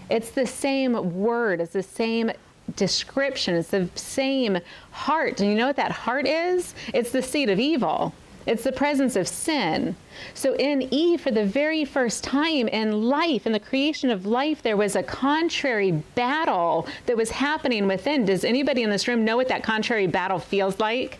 It's 0.09 0.31
the 0.31 0.45
same 0.45 1.19
word, 1.19 1.61
it's 1.61 1.73
the 1.73 1.83
same 1.83 2.31
description, 2.75 3.55
it's 3.55 3.69
the 3.69 3.89
same 3.95 4.59
heart. 4.91 5.39
And 5.41 5.49
you 5.49 5.55
know 5.55 5.67
what 5.67 5.75
that 5.77 5.91
heart 5.91 6.27
is? 6.27 6.75
It's 6.93 7.11
the 7.11 7.21
seed 7.21 7.49
of 7.49 7.59
evil. 7.59 8.13
It's 8.45 8.63
the 8.63 8.73
presence 8.73 9.15
of 9.15 9.27
sin. 9.27 9.95
So 10.33 10.53
in 10.55 10.81
Eve, 10.93 11.21
for 11.21 11.31
the 11.31 11.45
very 11.45 11.85
first 11.85 12.23
time 12.25 12.67
in 12.67 13.03
life, 13.03 13.45
in 13.45 13.53
the 13.53 13.59
creation 13.59 14.09
of 14.09 14.25
life, 14.25 14.61
there 14.61 14.75
was 14.75 14.97
a 14.97 15.03
contrary 15.03 15.91
battle 15.91 16.87
that 17.05 17.15
was 17.15 17.29
happening 17.31 17.87
within. 17.87 18.25
Does 18.25 18.43
anybody 18.43 18.83
in 18.83 18.89
this 18.89 19.07
room 19.07 19.23
know 19.23 19.37
what 19.37 19.47
that 19.47 19.63
contrary 19.63 20.07
battle 20.07 20.39
feels 20.39 20.79
like? 20.79 21.19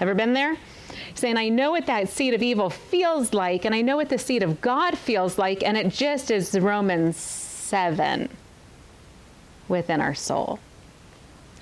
Ever 0.00 0.14
been 0.14 0.32
there? 0.32 0.56
Saying, 1.14 1.36
I 1.36 1.48
know 1.48 1.70
what 1.70 1.86
that 1.86 2.08
seed 2.08 2.34
of 2.34 2.42
evil 2.42 2.70
feels 2.70 3.32
like, 3.32 3.64
and 3.64 3.74
I 3.74 3.80
know 3.80 3.96
what 3.96 4.08
the 4.08 4.18
seed 4.18 4.42
of 4.42 4.60
God 4.60 4.98
feels 4.98 5.38
like, 5.38 5.62
and 5.62 5.76
it 5.76 5.88
just 5.88 6.30
is 6.30 6.58
Romans 6.58 7.16
7 7.16 8.28
within 9.68 10.00
our 10.00 10.14
soul. 10.14 10.58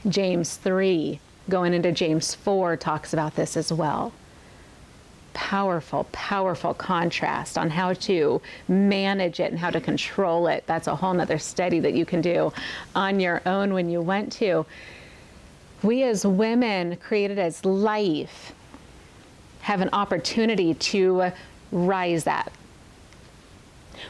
James 0.09 0.56
3, 0.56 1.21
going 1.49 1.75
into 1.75 1.92
James 1.92 2.35
4, 2.35 2.76
talks 2.76 3.12
about 3.12 3.37
this 3.37 3.56
as 3.56 3.73
well. 3.73 4.12
Powerful, 5.35 6.04
powerful 6.12 6.75
contrast 6.75 7.56
on 7.56 7.71
how 7.71 7.94
to 7.94 8.42
manage 8.68 9.40
it 9.40 9.50
and 9.50 9.59
how 9.59 9.71
to 9.71 9.80
control 9.80 10.47
it. 10.49 10.64
That's 10.66 10.88
a 10.88 10.97
whole 10.97 11.14
nother 11.14 11.38
study 11.38 11.80
that 11.80 11.94
you 11.94 12.04
can 12.04 12.21
do 12.21 12.52
on 12.94 13.21
your 13.21 13.40
own 13.47 13.73
when 13.73 13.88
you 13.88 14.00
want 14.02 14.32
to. 14.32 14.66
We 15.82 16.02
as 16.02 16.26
women 16.26 16.97
created 16.97 17.38
as 17.38 17.64
life 17.64 18.52
have 19.62 19.81
an 19.81 19.90
opportunity 19.92 20.75
to 20.75 21.33
rise 21.71 22.26
up. 22.26 22.52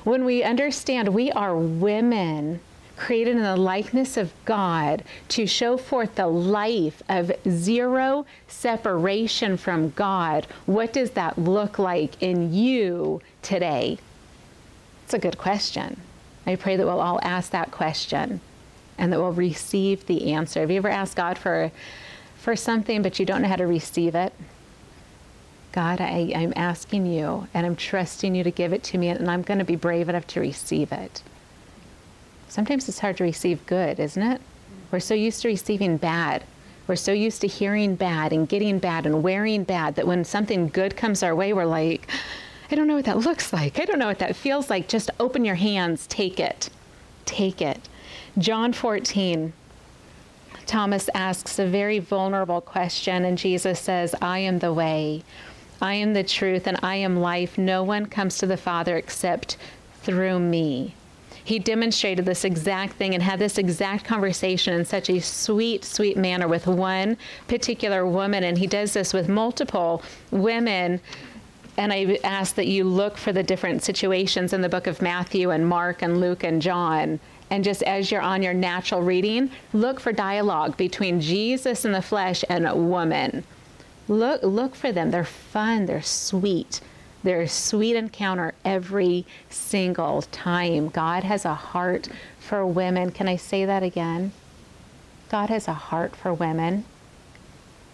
When 0.05 0.25
we 0.25 0.43
understand 0.43 1.09
we 1.09 1.31
are 1.31 1.57
women 1.57 2.61
created 2.97 3.37
in 3.37 3.43
the 3.43 3.57
likeness 3.57 4.17
of 4.17 4.33
God 4.45 5.03
to 5.29 5.47
show 5.47 5.77
forth 5.77 6.15
the 6.15 6.27
life 6.27 7.03
of 7.09 7.33
zero 7.49 8.27
separation 8.49 9.57
from 9.57 9.91
God, 9.91 10.47
what 10.67 10.93
does 10.93 11.11
that 11.13 11.39
look 11.39 11.79
like 11.79 12.21
in 12.23 12.53
you 12.53 13.21
today? 13.43 13.99
It's 15.05 15.15
a 15.15 15.19
good 15.19 15.39
question. 15.39 16.01
I 16.47 16.57
pray 16.57 16.77
that 16.77 16.87
we'll 16.87 17.01
all 17.01 17.21
ask 17.23 17.51
that 17.51 17.71
question 17.71 18.41
and 18.99 19.13
that 19.13 19.19
we'll 19.19 19.33
receive 19.33 20.07
the 20.07 20.33
answer. 20.33 20.61
Have 20.61 20.71
you 20.71 20.77
ever 20.79 20.89
asked 20.89 21.17
God 21.17 21.39
for, 21.39 21.71
for 22.37 22.57
something 22.57 23.03
but 23.03 23.19
you 23.19 23.27
don't 23.27 23.43
know 23.43 23.49
how 23.49 23.57
to 23.57 23.67
receive 23.67 24.15
it? 24.15 24.33
God, 25.73 26.01
I, 26.01 26.33
I'm 26.37 26.53
asking 26.55 27.07
you 27.07 27.49
and 27.55 27.67
I'm 27.67 27.77
trusting 27.77 28.35
you 28.35 28.45
to 28.45 28.51
give 28.51 28.73
it 28.73 28.83
to 28.85 28.99
me, 28.99 29.09
and 29.09 29.31
I'm 29.31 29.43
going 29.43 29.59
to 29.59 29.65
be 29.65 29.77
brave 29.77 30.09
enough 30.09 30.27
to 30.29 30.41
receive 30.41 30.93
it. 30.93 31.23
Sometimes 32.49 32.89
it's 32.89 32.99
hard 32.99 33.17
to 33.17 33.25
receive 33.25 33.65
good, 33.65 33.99
isn't 33.99 34.23
it? 34.23 34.41
We're 34.91 35.01
so 35.01 35.15
used 35.15 35.41
to 35.43 35.49
receiving 35.49 35.97
bad. 35.97 36.45
We're 36.87 36.97
so 36.97 37.13
used 37.13 37.41
to 37.41 37.47
hearing 37.47 37.95
bad 37.95 38.33
and 38.33 38.47
getting 38.47 38.79
bad 38.79 39.07
and 39.07 39.23
wearing 39.23 39.65
bad 39.65 39.95
that 39.95 40.07
when 40.07 40.25
something 40.25 40.69
good 40.69 40.97
comes 40.97 41.23
our 41.23 41.35
way, 41.35 41.55
we're 41.55 41.65
like, 41.65 42.11
I 42.71 42.75
don't 42.75 42.87
know 42.87 42.97
what 42.97 43.07
that 43.07 43.19
looks 43.19 43.53
like. 43.53 43.81
I 43.81 43.87
don't 43.87 43.99
know 43.99 44.07
what 44.07 44.19
that 44.19 44.37
feels 44.37 44.69
like. 44.69 44.89
Just 44.89 45.11
open 45.19 45.45
your 45.45 45.55
hands, 45.55 46.07
take 46.07 46.39
it. 46.39 46.69
Take 47.25 47.63
it. 47.63 47.89
John 48.37 48.75
14. 48.75 49.55
Thomas 50.67 51.09
asks 51.15 51.59
a 51.59 51.67
very 51.67 51.99
vulnerable 51.99 52.61
question, 52.61 53.25
and 53.25 53.37
Jesus 53.39 53.81
says, 53.81 54.15
I 54.21 54.39
am 54.41 54.59
the 54.59 54.73
way, 54.73 55.23
I 55.83 55.95
am 55.95 56.15
the 56.15 56.23
truth 56.23 56.69
and 56.69 56.79
I 56.81 56.95
am 56.95 57.19
life. 57.21 57.59
No 57.59 57.83
one 57.83 58.07
comes 58.07 58.39
to 58.39 58.47
the 58.47 58.57
Father 58.57 58.97
except 58.97 59.57
through 60.03 60.39
me. 60.39 60.95
He 61.45 61.59
demonstrated 61.59 62.25
this 62.25 62.45
exact 62.45 62.95
thing 62.95 63.15
and 63.15 63.23
had 63.23 63.41
this 63.41 63.59
exact 63.59 64.05
conversation 64.05 64.75
in 64.75 64.85
such 64.85 65.11
a 65.11 65.21
sweet, 65.21 65.85
sweet 65.85 66.17
manner 66.17 66.47
with 66.47 66.69
one 66.69 67.17
particular 67.49 68.07
woman. 68.07 68.45
And 68.45 68.57
he 68.57 68.69
does 68.69 68.93
this 68.93 69.13
with 69.13 69.29
multiple 69.29 70.05
women. 70.31 71.01
And 71.77 71.93
I 71.93 72.17
ask 72.23 72.55
that 72.55 72.69
you 72.69 72.85
look 72.85 73.17
for 73.17 73.33
the 73.33 73.43
different 73.43 73.83
situations 73.83 74.53
in 74.53 74.61
the 74.61 74.69
book 74.69 74.87
of 74.87 75.03
Matthew 75.03 75.51
and 75.51 75.67
Mark 75.67 76.03
and 76.03 76.21
Luke 76.21 76.45
and 76.45 76.63
John. 76.63 77.19
And 77.51 77.65
just 77.65 77.83
as 77.83 78.13
you're 78.13 78.23
on 78.23 78.41
your 78.41 78.55
natural 78.55 79.03
reading, 79.03 79.51
look 79.73 79.99
for 79.99 80.13
dialogue 80.13 80.77
between 80.77 81.21
Jesus 81.21 81.85
in 81.85 81.91
the 81.91 82.03
flesh 82.03 82.45
and 82.49 82.69
a 82.69 82.77
woman. 82.77 83.43
Look, 84.13 84.43
look 84.43 84.75
for 84.75 84.93
them. 84.93 85.11
They're 85.11 85.25
fun. 85.25 85.87
They're 85.87 86.03
sweet. 86.03 86.83
They're 87.23 87.41
a 87.41 87.49
sweet 87.49 87.97
encounter 87.97 88.53
every 88.63 89.25
single 89.49 90.21
time. 90.21 90.91
God 90.91 91.25
has 91.25 91.47
a 91.47 91.55
heart 91.55 92.11
for 92.39 92.67
women. 92.67 93.11
Can 93.11 93.27
I 93.27 93.37
say 93.37 93.65
that 93.65 93.83
again? 93.83 94.33
God 95.31 95.49
has 95.49 95.67
a 95.67 95.73
heart 95.73 96.15
for 96.15 96.35
women. 96.35 96.85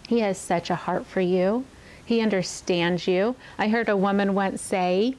He 0.09 0.19
has 0.19 0.37
such 0.37 0.69
a 0.69 0.75
heart 0.75 1.05
for 1.05 1.21
you. 1.21 1.63
He 2.03 2.19
understands 2.19 3.07
you. 3.07 3.37
I 3.57 3.69
heard 3.69 3.87
a 3.87 3.95
woman 3.95 4.33
once 4.33 4.61
say, 4.61 5.15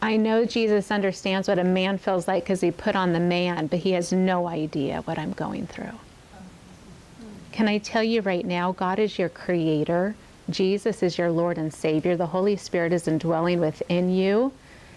I 0.00 0.16
know 0.16 0.44
Jesus 0.44 0.90
understands 0.90 1.46
what 1.46 1.60
a 1.60 1.64
man 1.64 1.96
feels 1.98 2.26
like 2.26 2.42
because 2.42 2.60
he 2.60 2.72
put 2.72 2.96
on 2.96 3.12
the 3.12 3.20
man, 3.20 3.68
but 3.68 3.78
he 3.78 3.92
has 3.92 4.12
no 4.12 4.48
idea 4.48 5.02
what 5.02 5.16
I'm 5.16 5.32
going 5.32 5.68
through. 5.68 5.92
Can 7.52 7.68
I 7.68 7.78
tell 7.78 8.02
you 8.02 8.22
right 8.22 8.46
now, 8.46 8.72
God 8.72 8.98
is 8.98 9.18
your 9.18 9.28
creator. 9.28 10.14
Jesus 10.48 11.02
is 11.02 11.18
your 11.18 11.30
Lord 11.30 11.58
and 11.58 11.72
Savior. 11.72 12.16
The 12.16 12.26
Holy 12.26 12.56
Spirit 12.56 12.94
is 12.94 13.06
indwelling 13.06 13.60
within 13.60 14.10
you. 14.10 14.52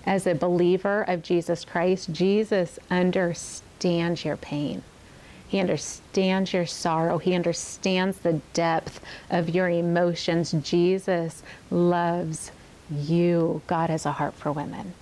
As 0.05 0.25
a 0.25 0.33
believer 0.33 1.03
of 1.03 1.21
Jesus 1.21 1.65
Christ, 1.65 2.13
Jesus 2.13 2.79
understands 2.89 4.23
your 4.23 4.37
pain. 4.37 4.83
He 5.47 5.59
understands 5.59 6.53
your 6.53 6.65
sorrow. 6.65 7.17
He 7.17 7.35
understands 7.35 8.19
the 8.19 8.41
depth 8.53 9.01
of 9.29 9.49
your 9.49 9.69
emotions. 9.69 10.53
Jesus 10.63 11.43
loves 11.69 12.51
you. 12.89 13.61
God 13.67 13.89
has 13.89 14.05
a 14.05 14.13
heart 14.13 14.33
for 14.33 14.51
women. 14.51 14.93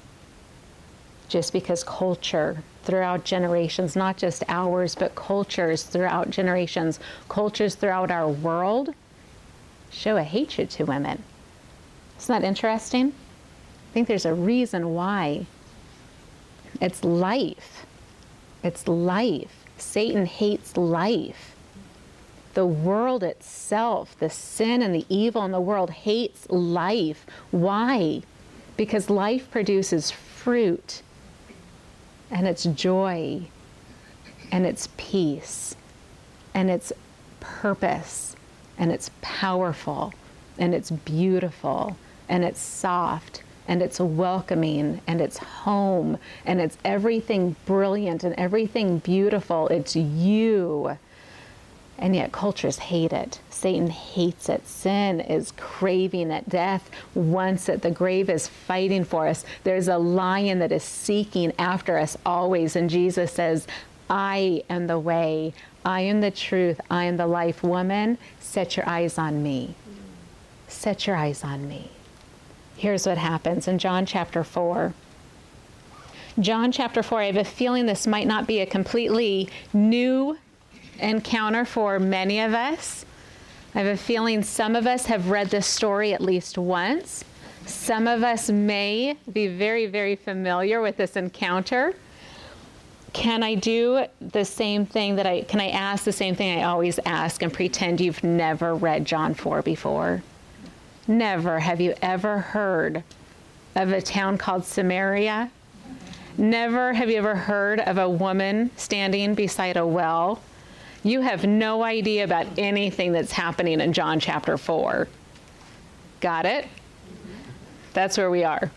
Just 1.29 1.53
because 1.53 1.83
culture 1.83 2.63
throughout 2.83 3.23
generations, 3.23 3.95
not 3.95 4.17
just 4.17 4.43
ours, 4.47 4.95
but 4.95 5.15
cultures 5.15 5.83
throughout 5.83 6.29
generations, 6.29 6.99
cultures 7.29 7.75
throughout 7.75 8.11
our 8.11 8.27
world, 8.27 8.93
show 9.91 10.17
a 10.17 10.23
hatred 10.23 10.69
to 10.71 10.83
women. 10.83 11.23
Isn't 12.19 12.41
that 12.41 12.47
interesting? 12.47 13.07
I 13.09 13.93
think 13.93 14.07
there's 14.07 14.25
a 14.25 14.33
reason 14.33 14.93
why. 14.93 15.45
It's 16.81 17.03
life. 17.03 17.85
It's 18.63 18.87
life. 18.87 19.65
Satan 19.77 20.25
hates 20.25 20.77
life. 20.77 21.55
The 22.53 22.65
world 22.65 23.23
itself, 23.23 24.17
the 24.19 24.29
sin 24.29 24.81
and 24.81 24.93
the 24.93 25.05
evil 25.09 25.43
in 25.43 25.51
the 25.51 25.61
world 25.61 25.89
hates 25.89 26.49
life. 26.49 27.25
Why? 27.51 28.21
Because 28.77 29.09
life 29.09 29.49
produces 29.49 30.11
fruit 30.11 31.01
and 32.33 32.47
it's 32.47 32.63
joy 32.63 33.41
and 34.51 34.65
it's 34.65 34.89
peace 34.97 35.75
and 36.53 36.69
it's 36.69 36.91
purpose 37.39 38.35
and 38.77 38.91
it's 38.91 39.11
powerful 39.21 40.11
and 40.57 40.73
it's 40.73 40.91
beautiful 40.91 41.95
and 42.27 42.43
it's 42.43 42.59
soft 42.59 43.43
and 43.67 43.81
it's 43.81 43.99
welcoming 43.99 44.99
and 45.07 45.21
it's 45.21 45.37
home 45.37 46.17
and 46.45 46.59
it's 46.59 46.77
everything 46.83 47.55
brilliant 47.65 48.23
and 48.23 48.33
everything 48.35 48.97
beautiful. 48.99 49.67
It's 49.69 49.95
you. 49.95 50.97
And 51.97 52.15
yet 52.15 52.31
cultures 52.31 52.79
hate 52.79 53.13
it. 53.13 53.39
Satan 53.49 53.89
hates 53.89 54.49
it. 54.49 54.67
Sin 54.67 55.19
is 55.21 55.53
craving 55.57 56.31
it. 56.31 56.49
Death 56.49 56.89
wants 57.13 57.69
it. 57.69 57.81
The 57.81 57.91
grave 57.91 58.29
is 58.29 58.47
fighting 58.47 59.03
for 59.03 59.27
us. 59.27 59.45
There's 59.63 59.87
a 59.87 59.97
lion 59.97 60.59
that 60.59 60.71
is 60.71 60.83
seeking 60.83 61.53
after 61.59 61.97
us 61.97 62.17
always. 62.25 62.75
And 62.75 62.89
Jesus 62.89 63.31
says, 63.31 63.67
I 64.09 64.63
am 64.69 64.87
the 64.87 64.99
way. 64.99 65.53
I 65.85 66.01
am 66.01 66.21
the 66.21 66.31
truth. 66.31 66.81
I 66.89 67.05
am 67.05 67.17
the 67.17 67.27
life. 67.27 67.63
Woman, 67.63 68.17
set 68.39 68.75
your 68.75 68.87
eyes 68.87 69.17
on 69.17 69.43
me. 69.43 69.75
Set 70.67 71.07
your 71.07 71.15
eyes 71.15 71.43
on 71.43 71.67
me. 71.67 71.89
Here's 72.75 73.05
what 73.05 73.17
happens 73.17 73.67
in 73.67 73.77
John 73.77 74.05
chapter 74.05 74.43
4. 74.43 74.93
John 76.39 76.71
chapter 76.71 77.03
4, 77.03 77.21
I 77.21 77.25
have 77.25 77.37
a 77.37 77.43
feeling 77.43 77.85
this 77.85 78.07
might 78.07 78.25
not 78.25 78.47
be 78.47 78.59
a 78.59 78.65
completely 78.65 79.49
new 79.71 80.37
encounter 80.99 81.65
for 81.65 81.99
many 81.99 82.39
of 82.39 82.53
us. 82.53 83.05
I 83.75 83.79
have 83.79 83.87
a 83.87 83.97
feeling 83.97 84.43
some 84.43 84.75
of 84.75 84.85
us 84.85 85.05
have 85.07 85.29
read 85.29 85.49
this 85.49 85.65
story 85.65 86.13
at 86.13 86.21
least 86.21 86.57
once. 86.57 87.23
Some 87.65 88.07
of 88.07 88.23
us 88.23 88.49
may 88.49 89.17
be 89.31 89.47
very, 89.47 89.85
very 89.85 90.15
familiar 90.15 90.81
with 90.81 90.97
this 90.97 91.15
encounter. 91.15 91.93
Can 93.13 93.43
I 93.43 93.55
do 93.55 94.05
the 94.21 94.43
same 94.43 94.85
thing 94.85 95.15
that 95.15 95.25
I 95.25 95.41
can 95.41 95.59
I 95.59 95.69
ask 95.69 96.03
the 96.03 96.11
same 96.11 96.35
thing 96.35 96.59
I 96.59 96.63
always 96.63 96.99
ask 97.05 97.41
and 97.41 97.53
pretend 97.53 98.01
you've 98.01 98.23
never 98.23 98.75
read 98.75 99.05
John 99.05 99.33
4 99.33 99.61
before? 99.61 100.23
never 101.07 101.59
have 101.59 101.81
you 101.81 101.93
ever 102.01 102.39
heard 102.39 103.03
of 103.75 103.91
a 103.91 104.01
town 104.01 104.37
called 104.37 104.65
Samaria? 104.65 105.49
Never 106.37 106.93
have 106.93 107.09
you 107.09 107.17
ever 107.17 107.35
heard 107.35 107.79
of 107.79 107.97
a 107.97 108.09
woman 108.09 108.71
standing 108.77 109.35
beside 109.35 109.77
a 109.77 109.85
well? 109.85 110.41
You 111.03 111.21
have 111.21 111.45
no 111.45 111.83
idea 111.83 112.23
about 112.23 112.47
anything 112.57 113.11
that's 113.11 113.33
happening 113.33 113.81
in 113.81 113.91
John 113.91 114.19
chapter 114.19 114.57
4. 114.57 115.07
Got 116.21 116.45
it? 116.45 116.67
That's 117.93 118.17
where 118.17 118.31
we 118.31 118.43
are. 118.43 118.71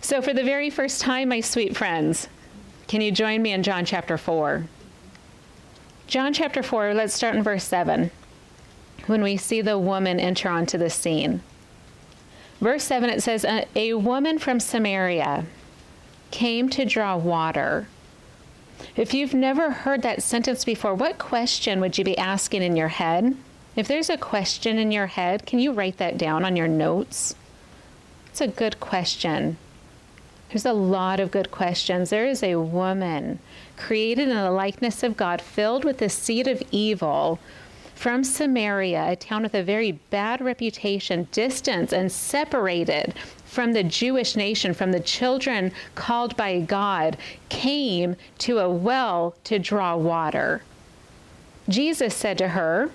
So, 0.00 0.20
for 0.20 0.34
the 0.34 0.42
very 0.42 0.70
first 0.70 1.00
time, 1.00 1.28
my 1.28 1.40
sweet 1.40 1.76
friends, 1.76 2.28
can 2.88 3.00
you 3.00 3.12
join 3.12 3.42
me 3.42 3.52
in 3.52 3.62
John 3.62 3.84
chapter 3.84 4.18
4? 4.18 4.66
John 6.08 6.32
chapter 6.32 6.62
4, 6.62 6.94
let's 6.94 7.14
start 7.14 7.36
in 7.36 7.42
verse 7.42 7.64
7 7.64 8.10
when 9.06 9.22
we 9.22 9.36
see 9.36 9.60
the 9.60 9.78
woman 9.78 10.18
enter 10.18 10.48
onto 10.48 10.78
the 10.78 10.90
scene. 10.90 11.42
Verse 12.60 12.84
7, 12.84 13.10
it 13.10 13.22
says, 13.22 13.44
A 13.74 13.94
woman 13.94 14.38
from 14.38 14.58
Samaria 14.58 15.46
came 16.30 16.68
to 16.70 16.84
draw 16.84 17.16
water. 17.16 17.88
If 18.96 19.14
you've 19.14 19.34
never 19.34 19.70
heard 19.70 20.02
that 20.02 20.22
sentence 20.22 20.64
before, 20.64 20.94
what 20.94 21.18
question 21.18 21.80
would 21.80 21.98
you 21.98 22.04
be 22.04 22.18
asking 22.18 22.62
in 22.62 22.76
your 22.76 22.88
head? 22.88 23.36
If 23.76 23.86
there's 23.86 24.10
a 24.10 24.16
question 24.16 24.78
in 24.78 24.90
your 24.90 25.06
head, 25.06 25.46
can 25.46 25.58
you 25.58 25.72
write 25.72 25.98
that 25.98 26.18
down 26.18 26.44
on 26.44 26.56
your 26.56 26.68
notes? 26.68 27.34
It's 28.28 28.40
a 28.40 28.48
good 28.48 28.80
question. 28.80 29.56
There's 30.48 30.66
a 30.66 30.72
lot 30.72 31.20
of 31.20 31.30
good 31.30 31.50
questions. 31.50 32.10
There 32.10 32.26
is 32.26 32.42
a 32.42 32.56
woman 32.56 33.38
created 33.76 34.28
in 34.28 34.36
the 34.36 34.50
likeness 34.50 35.02
of 35.02 35.16
God, 35.16 35.42
filled 35.42 35.84
with 35.84 35.98
the 35.98 36.08
seed 36.08 36.48
of 36.48 36.62
evil 36.70 37.38
from 37.94 38.24
Samaria, 38.24 39.10
a 39.10 39.16
town 39.16 39.42
with 39.42 39.54
a 39.54 39.62
very 39.62 39.92
bad 39.92 40.40
reputation, 40.40 41.28
distant 41.32 41.92
and 41.92 42.10
separated 42.10 43.12
from 43.48 43.72
the 43.72 43.82
Jewish 43.82 44.36
nation, 44.36 44.74
from 44.74 44.92
the 44.92 45.00
children 45.00 45.72
called 45.94 46.36
by 46.36 46.60
God, 46.60 47.16
came 47.48 48.14
to 48.38 48.58
a 48.58 48.68
well 48.68 49.34
to 49.44 49.58
draw 49.58 49.96
water. 49.96 50.62
Jesus 51.68 52.14
said 52.14 52.38
to 52.38 52.48
her, 52.48 52.90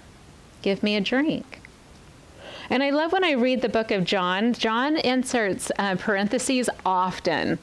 Give 0.61 0.81
me 0.83 0.95
a 0.95 1.01
drink. 1.01 1.59
And 2.69 2.81
I 2.81 2.91
love 2.91 3.11
when 3.11 3.23
I 3.23 3.31
read 3.31 3.61
the 3.61 3.69
book 3.69 3.91
of 3.91 4.05
John, 4.05 4.53
John 4.53 4.95
inserts 4.95 5.71
uh, 5.77 5.95
parentheses 5.95 6.69
often. 6.85 7.59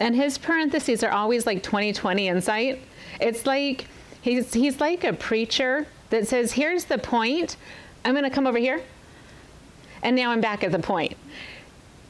And 0.00 0.16
his 0.16 0.38
parentheses 0.38 1.04
are 1.04 1.12
always 1.12 1.46
like 1.46 1.62
2020 1.62 2.28
insight. 2.28 2.80
It's 3.20 3.46
like 3.46 3.86
he's, 4.20 4.52
he's 4.52 4.80
like 4.80 5.04
a 5.04 5.12
preacher 5.12 5.86
that 6.10 6.26
says, 6.26 6.52
here's 6.52 6.86
the 6.86 6.98
point. 6.98 7.56
I'm 8.04 8.14
going 8.14 8.24
to 8.24 8.30
come 8.30 8.46
over 8.46 8.58
here. 8.58 8.82
And 10.02 10.16
now 10.16 10.32
I'm 10.32 10.40
back 10.40 10.64
at 10.64 10.72
the 10.72 10.80
point. 10.80 11.16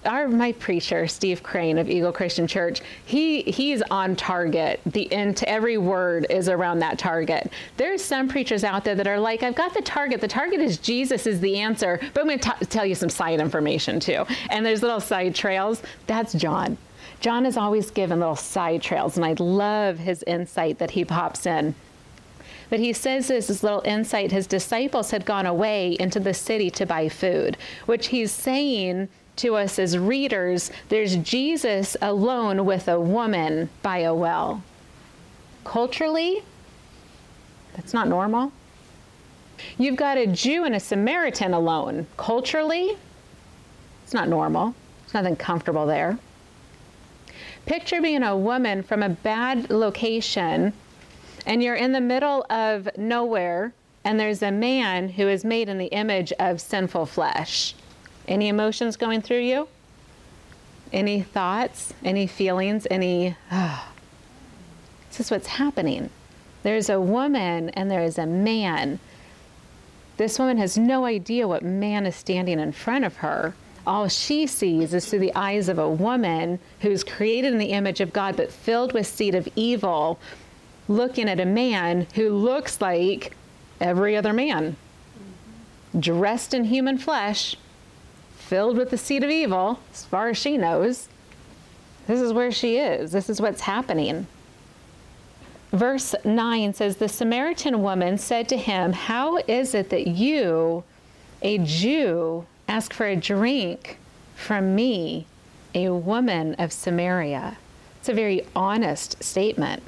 Our 0.04 0.26
my 0.26 0.52
preacher, 0.52 1.06
Steve 1.06 1.42
Crane 1.44 1.78
of 1.78 1.88
Eagle 1.88 2.12
Christian 2.12 2.48
Church, 2.48 2.80
he 3.04 3.42
he's 3.42 3.82
on 3.82 4.16
target. 4.16 4.80
The 4.84 5.12
end 5.12 5.36
to 5.38 5.48
every 5.48 5.78
word 5.78 6.26
is 6.28 6.48
around 6.48 6.80
that 6.80 6.98
target. 6.98 7.52
There's 7.76 8.02
some 8.02 8.28
preachers 8.28 8.64
out 8.64 8.84
there 8.84 8.96
that 8.96 9.06
are 9.06 9.20
like, 9.20 9.44
I've 9.44 9.54
got 9.54 9.74
the 9.74 9.82
target. 9.82 10.20
The 10.20 10.28
target 10.28 10.60
is 10.60 10.78
Jesus 10.78 11.26
is 11.26 11.40
the 11.40 11.58
answer, 11.58 12.00
but 12.14 12.20
I'm 12.20 12.26
going 12.26 12.40
to 12.40 12.66
tell 12.66 12.84
you 12.84 12.96
some 12.96 13.10
side 13.10 13.38
information 13.38 14.00
too. 14.00 14.26
And 14.50 14.66
there's 14.66 14.82
little 14.82 15.00
side 15.00 15.36
trails. 15.36 15.82
That's 16.08 16.32
John. 16.32 16.78
John 17.20 17.46
is 17.46 17.56
always 17.56 17.92
given 17.92 18.18
little 18.18 18.34
side 18.34 18.82
trails, 18.82 19.16
and 19.16 19.24
I 19.24 19.34
love 19.34 19.98
his 19.98 20.24
insight 20.24 20.78
that 20.78 20.90
he 20.90 21.04
pops 21.04 21.46
in. 21.46 21.76
But 22.68 22.80
he 22.80 22.92
says 22.92 23.28
this, 23.28 23.46
this 23.46 23.62
little 23.62 23.82
insight 23.84 24.32
his 24.32 24.46
disciples 24.46 25.10
had 25.10 25.24
gone 25.24 25.46
away 25.46 25.92
into 26.00 26.18
the 26.18 26.34
city 26.34 26.70
to 26.70 26.86
buy 26.86 27.08
food, 27.08 27.56
which 27.86 28.08
he's 28.08 28.32
saying 28.32 29.08
to 29.36 29.56
us 29.56 29.78
as 29.78 29.96
readers 29.96 30.70
there's 30.88 31.16
Jesus 31.16 31.96
alone 32.02 32.64
with 32.64 32.88
a 32.88 33.00
woman 33.00 33.68
by 33.82 33.98
a 33.98 34.14
well. 34.14 34.62
Culturally, 35.64 36.42
that's 37.74 37.94
not 37.94 38.08
normal. 38.08 38.52
You've 39.78 39.96
got 39.96 40.18
a 40.18 40.26
Jew 40.26 40.64
and 40.64 40.74
a 40.74 40.80
Samaritan 40.80 41.54
alone. 41.54 42.06
Culturally, 42.16 42.96
it's 44.02 44.12
not 44.12 44.28
normal. 44.28 44.74
There's 45.02 45.14
nothing 45.14 45.36
comfortable 45.36 45.86
there. 45.86 46.18
Picture 47.64 48.00
being 48.00 48.24
a 48.24 48.36
woman 48.36 48.82
from 48.82 49.02
a 49.02 49.08
bad 49.08 49.70
location 49.70 50.72
and 51.46 51.62
you're 51.62 51.74
in 51.74 51.92
the 51.92 52.00
middle 52.00 52.46
of 52.50 52.88
nowhere, 52.96 53.72
and 54.04 54.18
there's 54.18 54.42
a 54.42 54.50
man 54.50 55.08
who 55.08 55.28
is 55.28 55.44
made 55.44 55.68
in 55.68 55.78
the 55.78 55.86
image 55.86 56.32
of 56.38 56.60
sinful 56.60 57.06
flesh. 57.06 57.74
Any 58.28 58.48
emotions 58.48 58.96
going 58.96 59.22
through 59.22 59.40
you? 59.40 59.68
Any 60.92 61.22
thoughts? 61.22 61.92
Any 62.04 62.26
feelings? 62.26 62.86
Any, 62.90 63.36
oh, 63.50 63.88
this 65.08 65.20
is 65.20 65.30
what's 65.30 65.46
happening. 65.46 66.10
There's 66.62 66.88
a 66.88 67.00
woman 67.00 67.70
and 67.70 67.90
there 67.90 68.02
is 68.02 68.18
a 68.18 68.26
man. 68.26 69.00
This 70.16 70.38
woman 70.38 70.58
has 70.58 70.78
no 70.78 71.04
idea 71.04 71.48
what 71.48 71.62
man 71.62 72.06
is 72.06 72.14
standing 72.14 72.60
in 72.60 72.72
front 72.72 73.04
of 73.04 73.16
her. 73.16 73.54
All 73.84 74.06
she 74.08 74.46
sees 74.46 74.94
is 74.94 75.06
through 75.06 75.18
the 75.18 75.34
eyes 75.34 75.68
of 75.68 75.78
a 75.78 75.90
woman 75.90 76.60
who's 76.80 77.02
created 77.02 77.52
in 77.52 77.58
the 77.58 77.72
image 77.72 78.00
of 78.00 78.12
God 78.12 78.36
but 78.36 78.52
filled 78.52 78.92
with 78.92 79.06
seed 79.06 79.34
of 79.34 79.48
evil 79.56 80.20
looking 80.88 81.28
at 81.28 81.40
a 81.40 81.46
man 81.46 82.06
who 82.14 82.30
looks 82.30 82.80
like 82.80 83.36
every 83.80 84.16
other 84.16 84.32
man, 84.32 84.76
dressed 85.98 86.54
in 86.54 86.64
human 86.64 86.98
flesh, 86.98 87.56
filled 88.46 88.76
with 88.76 88.90
the 88.90 88.98
seed 88.98 89.24
of 89.24 89.30
evil, 89.30 89.78
as 89.92 90.04
far 90.04 90.28
as 90.28 90.38
she 90.38 90.56
knows. 90.56 91.08
This 92.06 92.20
is 92.20 92.32
where 92.32 92.50
she 92.50 92.78
is. 92.78 93.12
This 93.12 93.30
is 93.30 93.40
what's 93.40 93.62
happening. 93.62 94.26
Verse 95.72 96.14
9 96.24 96.74
says 96.74 96.96
The 96.96 97.08
Samaritan 97.08 97.82
woman 97.82 98.18
said 98.18 98.48
to 98.50 98.56
him, 98.56 98.92
How 98.92 99.38
is 99.48 99.74
it 99.74 99.88
that 99.90 100.06
you, 100.06 100.84
a 101.40 101.58
Jew, 101.58 102.44
ask 102.68 102.92
for 102.92 103.06
a 103.06 103.16
drink 103.16 103.98
from 104.34 104.74
me, 104.74 105.26
a 105.74 105.88
woman 105.90 106.54
of 106.56 106.72
Samaria? 106.72 107.56
It's 108.00 108.08
a 108.08 108.14
very 108.14 108.44
honest 108.54 109.22
statement. 109.22 109.82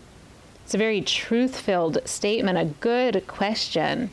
It's 0.65 0.75
a 0.75 0.79
very 0.79 1.03
truth 1.03 1.59
filled 1.59 1.99
statement, 2.07 2.57
a 2.57 2.65
good 2.81 3.27
question. 3.27 4.11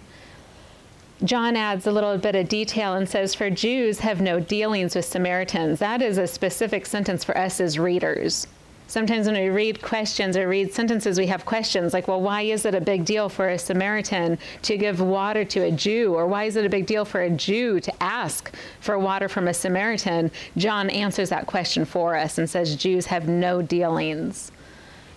John 1.23 1.55
adds 1.55 1.85
a 1.85 1.91
little 1.91 2.17
bit 2.17 2.35
of 2.35 2.49
detail 2.49 2.95
and 2.95 3.07
says, 3.07 3.35
For 3.35 3.51
Jews 3.51 3.99
have 3.99 4.21
no 4.21 4.39
dealings 4.39 4.95
with 4.95 5.05
Samaritans. 5.05 5.77
That 5.77 6.01
is 6.01 6.17
a 6.17 6.25
specific 6.25 6.87
sentence 6.87 7.23
for 7.23 7.37
us 7.37 7.61
as 7.61 7.77
readers. 7.77 8.47
Sometimes 8.87 9.27
when 9.27 9.39
we 9.39 9.49
read 9.49 9.83
questions 9.83 10.35
or 10.35 10.47
read 10.47 10.73
sentences, 10.73 11.19
we 11.19 11.27
have 11.27 11.45
questions 11.45 11.93
like, 11.93 12.07
well, 12.07 12.19
why 12.19 12.41
is 12.41 12.65
it 12.65 12.73
a 12.73 12.81
big 12.81 13.05
deal 13.05 13.29
for 13.29 13.49
a 13.49 13.57
Samaritan 13.59 14.39
to 14.63 14.77
give 14.77 14.99
water 14.99 15.45
to 15.45 15.61
a 15.61 15.71
Jew? 15.71 16.15
Or 16.15 16.25
why 16.25 16.45
is 16.45 16.55
it 16.55 16.65
a 16.65 16.69
big 16.69 16.87
deal 16.87 17.05
for 17.05 17.21
a 17.21 17.29
Jew 17.29 17.79
to 17.81 18.03
ask 18.03 18.53
for 18.79 18.97
water 18.97 19.29
from 19.29 19.47
a 19.47 19.53
Samaritan? 19.53 20.31
John 20.57 20.89
answers 20.89 21.29
that 21.29 21.45
question 21.45 21.85
for 21.85 22.15
us 22.15 22.39
and 22.39 22.49
says, 22.49 22.75
Jews 22.75 23.05
have 23.05 23.29
no 23.29 23.61
dealings 23.61 24.51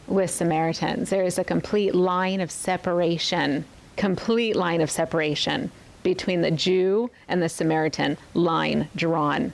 with 0.06 0.30
Samaritans. 0.30 1.08
There 1.08 1.24
is 1.24 1.38
a 1.38 1.44
complete 1.44 1.94
line 1.94 2.42
of 2.42 2.50
separation, 2.50 3.64
complete 3.96 4.54
line 4.54 4.82
of 4.82 4.90
separation 4.90 5.72
between 6.04 6.42
the 6.42 6.52
Jew 6.52 7.10
and 7.26 7.42
the 7.42 7.48
Samaritan, 7.48 8.16
line 8.32 8.88
drawn. 8.94 9.52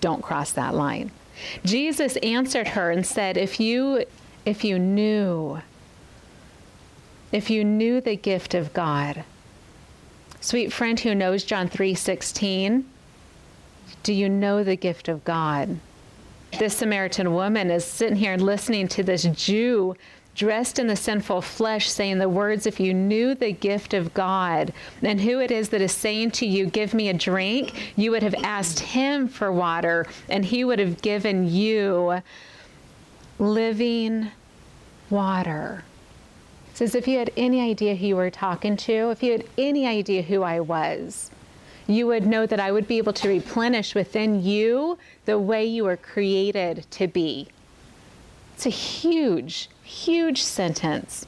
Don't 0.00 0.22
cross 0.22 0.50
that 0.52 0.74
line. 0.74 1.12
Jesus 1.64 2.16
answered 2.16 2.68
her 2.68 2.90
and 2.90 3.06
said, 3.06 3.36
If 3.36 3.60
you 3.60 4.04
if 4.44 4.64
you 4.64 4.76
knew, 4.80 5.62
if 7.30 7.48
you 7.48 7.62
knew 7.64 8.00
the 8.00 8.16
gift 8.16 8.54
of 8.54 8.72
God, 8.72 9.22
sweet 10.40 10.72
friend 10.72 10.98
who 10.98 11.14
knows 11.14 11.44
John 11.44 11.68
3:16, 11.68 12.82
do 14.02 14.12
you 14.12 14.28
know 14.28 14.64
the 14.64 14.74
gift 14.74 15.06
of 15.06 15.24
God? 15.24 15.78
this 16.58 16.76
Samaritan 16.76 17.32
woman 17.32 17.70
is 17.70 17.84
sitting 17.84 18.16
here 18.16 18.36
listening 18.36 18.88
to 18.88 19.02
this 19.02 19.24
Jew 19.24 19.96
dressed 20.34 20.78
in 20.78 20.86
the 20.86 20.96
sinful 20.96 21.42
flesh 21.42 21.88
saying 21.90 22.18
the 22.18 22.28
words, 22.28 22.66
If 22.66 22.80
you 22.80 22.94
knew 22.94 23.34
the 23.34 23.52
gift 23.52 23.94
of 23.94 24.14
God 24.14 24.72
and 25.02 25.20
who 25.20 25.40
it 25.40 25.50
is 25.50 25.68
that 25.70 25.80
is 25.80 25.92
saying 25.92 26.32
to 26.32 26.46
you, 26.46 26.66
Give 26.66 26.94
me 26.94 27.08
a 27.08 27.14
drink, 27.14 27.92
you 27.96 28.10
would 28.10 28.22
have 28.22 28.34
asked 28.42 28.80
him 28.80 29.28
for 29.28 29.52
water 29.52 30.06
and 30.28 30.44
he 30.44 30.64
would 30.64 30.78
have 30.78 31.02
given 31.02 31.48
you 31.48 32.22
living 33.38 34.28
water. 35.10 35.84
It 36.70 36.76
says, 36.78 36.94
If 36.94 37.06
you 37.06 37.18
had 37.18 37.30
any 37.36 37.60
idea 37.60 37.94
who 37.94 38.06
you 38.06 38.16
were 38.16 38.30
talking 38.30 38.76
to, 38.78 39.10
if 39.10 39.22
you 39.22 39.32
had 39.32 39.44
any 39.58 39.86
idea 39.86 40.22
who 40.22 40.42
I 40.42 40.60
was, 40.60 41.30
you 41.86 42.06
would 42.06 42.26
know 42.26 42.46
that 42.46 42.60
I 42.60 42.72
would 42.72 42.86
be 42.86 42.98
able 42.98 43.12
to 43.14 43.28
replenish 43.28 43.94
within 43.94 44.42
you 44.42 44.98
the 45.24 45.38
way 45.38 45.64
you 45.64 45.84
were 45.84 45.96
created 45.96 46.86
to 46.92 47.06
be. 47.06 47.48
It's 48.54 48.66
a 48.66 48.70
huge, 48.70 49.68
huge 49.82 50.42
sentence, 50.42 51.26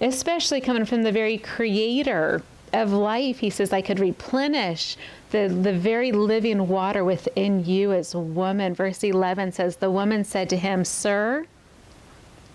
especially 0.00 0.60
coming 0.60 0.84
from 0.84 1.02
the 1.02 1.12
very 1.12 1.38
creator 1.38 2.42
of 2.72 2.92
life, 2.92 3.38
he 3.38 3.50
says, 3.50 3.72
I 3.72 3.82
could 3.82 3.98
replenish 3.98 4.96
the, 5.30 5.48
the 5.48 5.72
very 5.72 6.12
living 6.12 6.68
water 6.68 7.04
within 7.04 7.64
you 7.64 7.92
as 7.92 8.14
a 8.14 8.20
woman. 8.20 8.74
Verse 8.74 9.02
11 9.02 9.52
says, 9.52 9.76
The 9.76 9.90
woman 9.90 10.24
said 10.24 10.48
to 10.50 10.56
him, 10.56 10.84
Sir, 10.84 11.46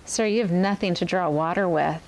sir, 0.05 0.25
you 0.25 0.41
have 0.41 0.51
nothing 0.51 0.93
to 0.95 1.05
draw 1.05 1.29
water 1.29 1.67
with. 1.67 2.01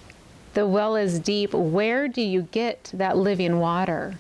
The 0.54 0.68
well 0.68 0.96
is 0.96 1.20
deep. 1.20 1.54
Where 1.54 2.08
do 2.08 2.22
you 2.22 2.44
get 2.52 2.92
that 2.94 3.18
living 3.18 3.60
water? 3.60 4.16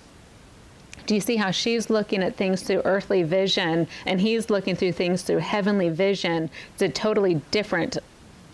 Do 1.05 1.15
you 1.15 1.21
see 1.21 1.37
how 1.37 1.51
she's 1.51 1.89
looking 1.89 2.21
at 2.21 2.35
things 2.35 2.61
through 2.61 2.81
earthly 2.83 3.23
vision 3.23 3.87
and 4.05 4.19
he's 4.19 4.49
looking 4.49 4.75
through 4.75 4.91
things 4.91 5.21
through 5.21 5.37
heavenly 5.37 5.89
vision? 5.89 6.49
It's 6.73 6.81
a 6.81 6.89
totally 6.89 7.35
different 7.49 7.97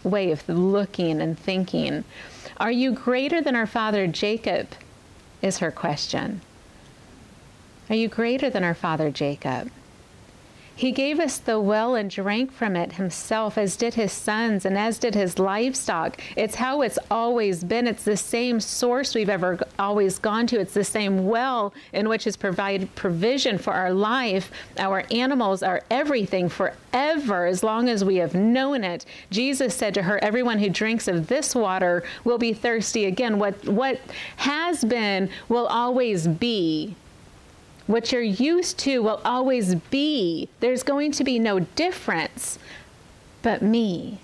way 0.04 0.32
of 0.32 0.48
looking 0.48 1.22
and 1.22 1.38
thinking. 1.38 2.04
Are 2.58 2.72
you 2.72 2.94
greater 2.94 3.42
than 3.42 3.56
our 3.56 3.68
father 3.68 4.08
Jacob? 4.08 4.70
Is 5.42 5.58
her 5.58 5.72
question. 5.72 6.42
Are 7.90 7.96
you 7.96 8.08
greater 8.08 8.50
than 8.50 8.64
our 8.64 8.74
father 8.74 9.12
Jacob? 9.12 9.70
He 10.76 10.92
gave 10.92 11.20
us 11.20 11.38
the 11.38 11.60
well 11.60 11.94
and 11.94 12.10
drank 12.10 12.52
from 12.52 12.76
it 12.76 12.94
himself, 12.94 13.58
as 13.60 13.76
did 13.76 13.94
his 13.94 14.12
sons 14.12 14.66
and 14.66 14.76
as 14.76 14.98
did 14.98 15.14
his 15.14 15.38
livestock. 15.38 16.20
It's 16.36 16.56
how 16.56 16.82
it's 16.82 16.98
always 17.12 17.64
been. 17.64 17.86
It's 17.86 18.04
the 18.04 18.18
same 18.18 18.60
source 18.60 19.14
we've 19.14 19.30
ever 19.30 19.60
always 19.78 20.18
gone 20.18 20.48
to. 20.48 20.60
It's 20.60 20.74
the 20.74 20.84
same 20.84 21.28
well 21.28 21.74
in 21.94 22.10
which 22.10 22.26
is 22.26 22.36
provided 22.36 22.94
provision 22.96 23.60
for 23.60 23.74
our 23.74 23.94
life, 23.94 24.52
our 24.80 25.04
animals, 25.12 25.62
our 25.62 25.84
everything 25.92 26.50
forever, 26.50 27.46
as 27.46 27.62
long 27.62 27.88
as 27.88 28.04
we 28.04 28.16
have 28.16 28.34
known 28.34 28.84
it. 28.84 29.06
Jesus 29.30 29.76
said 29.76 29.94
to 29.94 30.02
her, 30.02 30.18
Everyone 30.24 30.58
who 30.58 30.70
drinks 30.70 31.08
of 31.08 31.28
this 31.28 31.54
water 31.54 32.04
will 32.24 32.40
be 32.40 32.52
thirsty 32.52 33.06
again. 33.06 33.38
What, 33.38 33.64
what 33.68 34.02
has 34.38 34.84
been 34.84 35.30
will 35.50 35.68
always 35.68 36.28
be. 36.28 36.96
What 37.88 38.12
you're 38.12 38.22
used 38.22 38.78
to 38.80 39.00
will 39.00 39.22
always 39.26 39.76
be. 39.76 40.48
There's 40.60 40.84
going 40.84 41.12
to 41.14 41.24
be 41.24 41.38
no 41.40 41.60
difference 41.60 42.58
but 43.42 43.62
me. 43.62 44.20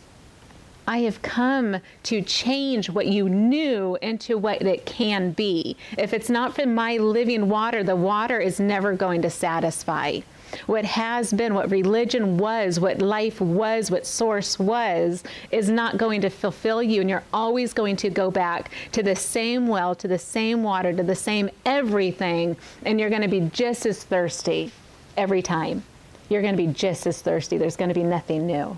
I 0.89 1.01
have 1.01 1.21
come 1.21 1.81
to 2.01 2.23
change 2.23 2.89
what 2.89 3.05
you 3.05 3.29
knew 3.29 3.95
into 4.01 4.39
what 4.39 4.63
it 4.63 4.87
can 4.87 5.33
be. 5.33 5.77
If 5.99 6.15
it's 6.15 6.31
not 6.31 6.55
from 6.55 6.73
my 6.73 6.97
living 6.97 7.47
water, 7.47 7.83
the 7.83 7.95
water 7.95 8.39
is 8.39 8.59
never 8.59 8.95
going 8.95 9.21
to 9.21 9.29
satisfy 9.29 10.21
what 10.65 10.85
has 10.85 11.31
been, 11.31 11.53
what 11.53 11.69
religion 11.69 12.39
was, 12.39 12.79
what 12.79 13.03
life 13.03 13.39
was, 13.39 13.91
what 13.91 14.07
source 14.07 14.57
was, 14.57 15.23
is 15.51 15.69
not 15.69 15.99
going 15.99 16.21
to 16.21 16.29
fulfill 16.31 16.81
you. 16.81 17.01
And 17.01 17.09
you're 17.09 17.23
always 17.31 17.71
going 17.71 17.95
to 17.97 18.09
go 18.09 18.31
back 18.31 18.71
to 18.93 19.03
the 19.03 19.15
same 19.15 19.67
well, 19.67 19.93
to 19.93 20.07
the 20.07 20.17
same 20.17 20.63
water, 20.63 20.91
to 20.91 21.03
the 21.03 21.15
same 21.15 21.51
everything. 21.67 22.57
And 22.83 22.99
you're 22.99 23.11
going 23.11 23.21
to 23.21 23.27
be 23.27 23.41
just 23.41 23.85
as 23.85 24.03
thirsty 24.03 24.71
every 25.15 25.43
time. 25.43 25.83
You're 26.29 26.41
going 26.41 26.57
to 26.57 26.65
be 26.65 26.73
just 26.73 27.05
as 27.05 27.21
thirsty. 27.21 27.59
There's 27.59 27.75
going 27.75 27.89
to 27.89 27.93
be 27.93 28.01
nothing 28.01 28.47
new. 28.47 28.75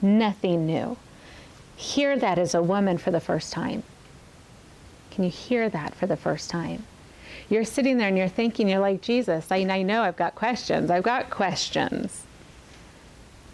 Nothing 0.00 0.66
new. 0.66 0.96
Hear 1.76 2.18
that 2.18 2.38
as 2.38 2.54
a 2.54 2.62
woman 2.62 2.98
for 2.98 3.10
the 3.10 3.20
first 3.20 3.52
time. 3.52 3.82
Can 5.10 5.24
you 5.24 5.30
hear 5.30 5.68
that 5.68 5.94
for 5.94 6.06
the 6.06 6.16
first 6.16 6.50
time? 6.50 6.84
you're 7.48 7.64
sitting 7.64 7.98
there 7.98 8.08
and 8.08 8.18
you're 8.18 8.28
thinking, 8.28 8.68
you're 8.68 8.80
like, 8.80 9.00
Jesus, 9.00 9.46
I, 9.50 9.58
I 9.58 9.82
know 9.82 10.02
I've 10.02 10.16
got 10.16 10.34
questions. 10.34 10.90
I've 10.90 11.04
got 11.04 11.30
questions. 11.30 12.24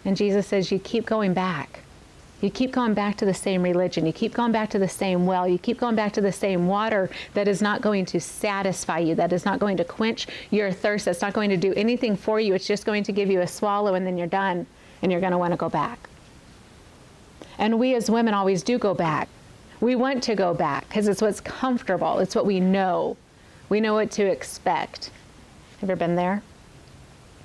And 0.05 0.17
Jesus 0.17 0.47
says, 0.47 0.71
You 0.71 0.79
keep 0.79 1.05
going 1.05 1.33
back. 1.33 1.81
You 2.41 2.49
keep 2.49 2.73
going 2.73 2.93
back 2.93 3.15
to 3.17 3.25
the 3.25 3.33
same 3.33 3.63
religion. 3.63 4.05
You 4.05 4.11
keep 4.11 4.33
going 4.33 4.51
back 4.51 4.69
to 4.71 4.79
the 4.79 4.89
same 4.89 5.25
well. 5.25 5.47
You 5.47 5.57
keep 5.57 5.79
going 5.79 5.95
back 5.95 6.11
to 6.13 6.21
the 6.21 6.31
same 6.31 6.67
water 6.67 7.09
that 7.35 7.47
is 7.47 7.61
not 7.61 7.81
going 7.81 8.05
to 8.07 8.19
satisfy 8.19 8.99
you, 8.99 9.15
that 9.15 9.31
is 9.31 9.45
not 9.45 9.59
going 9.59 9.77
to 9.77 9.85
quench 9.85 10.27
your 10.49 10.69
thirst, 10.69 11.05
that's 11.05 11.21
not 11.21 11.31
going 11.31 11.49
to 11.51 11.57
do 11.57 11.73
anything 11.75 12.17
for 12.17 12.41
you. 12.41 12.53
It's 12.53 12.67
just 12.67 12.85
going 12.85 13.03
to 13.03 13.13
give 13.13 13.31
you 13.31 13.41
a 13.41 13.47
swallow 13.47 13.93
and 13.93 14.05
then 14.05 14.17
you're 14.17 14.27
done 14.27 14.65
and 15.01 15.09
you're 15.09 15.21
going 15.21 15.31
to 15.31 15.37
want 15.37 15.53
to 15.53 15.57
go 15.57 15.69
back. 15.69 16.09
And 17.57 17.79
we 17.79 17.95
as 17.95 18.09
women 18.09 18.33
always 18.33 18.63
do 18.63 18.77
go 18.77 18.93
back. 18.93 19.29
We 19.79 19.95
want 19.95 20.23
to 20.23 20.35
go 20.35 20.53
back 20.53 20.87
because 20.87 21.07
it's 21.07 21.21
what's 21.21 21.41
comfortable, 21.41 22.19
it's 22.19 22.35
what 22.35 22.45
we 22.45 22.59
know. 22.59 23.17
We 23.69 23.81
know 23.81 23.93
what 23.93 24.11
to 24.11 24.25
expect. 24.25 25.09
Ever 25.81 25.95
been 25.95 26.15
there? 26.15 26.43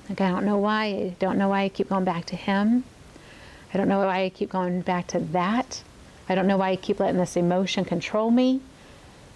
Like, 0.07 0.21
I 0.21 0.29
don't 0.29 0.45
know 0.45 0.57
why. 0.57 0.85
I 0.85 1.15
don't 1.19 1.37
know 1.37 1.49
why 1.49 1.63
I 1.63 1.69
keep 1.69 1.89
going 1.89 2.05
back 2.05 2.25
to 2.27 2.35
him. 2.35 2.83
I 3.73 3.77
don't 3.77 3.87
know 3.87 3.99
why 3.99 4.23
I 4.23 4.29
keep 4.29 4.49
going 4.49 4.81
back 4.81 5.07
to 5.07 5.19
that. 5.19 5.83
I 6.27 6.35
don't 6.35 6.47
know 6.47 6.57
why 6.57 6.69
I 6.69 6.75
keep 6.75 6.99
letting 6.99 7.17
this 7.17 7.35
emotion 7.35 7.85
control 7.85 8.31
me. 8.31 8.61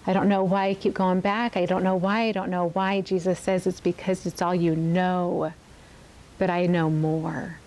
I 0.06 0.12
don't 0.12 0.28
know 0.28 0.44
why 0.44 0.68
I 0.68 0.74
keep 0.74 0.94
going 0.94 1.20
back. 1.20 1.56
I 1.56 1.66
don't 1.66 1.82
know 1.82 1.96
why. 1.96 2.22
I 2.22 2.32
don't 2.32 2.50
know 2.50 2.68
why. 2.70 3.00
Jesus 3.00 3.38
says 3.38 3.66
it's 3.66 3.80
because 3.80 4.26
it's 4.26 4.42
all 4.42 4.54
you 4.54 4.76
know. 4.76 5.52
But 6.38 6.50
I 6.50 6.66
know 6.66 6.90
more. 6.90 7.58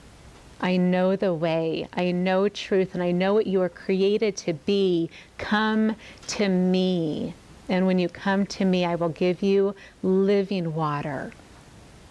I 0.60 0.78
know 0.78 1.16
the 1.16 1.34
way. 1.34 1.88
I 1.94 2.12
know 2.12 2.50
truth. 2.50 2.94
And 2.94 3.04
I 3.04 3.12
know 3.12 3.34
what 3.34 3.48
you 3.48 3.62
are 3.62 3.70
created 3.70 4.36
to 4.38 4.54
be. 4.54 5.10
Come 5.38 5.96
to 6.28 6.50
me. 6.50 7.34
And 7.70 7.86
when 7.86 8.00
you 8.00 8.10
come 8.10 8.46
to 8.48 8.66
me, 8.66 8.86
I 8.86 8.96
will 8.96 9.10
give 9.10 9.44
you 9.44 9.76
living 10.02 10.74
water, 10.74 11.34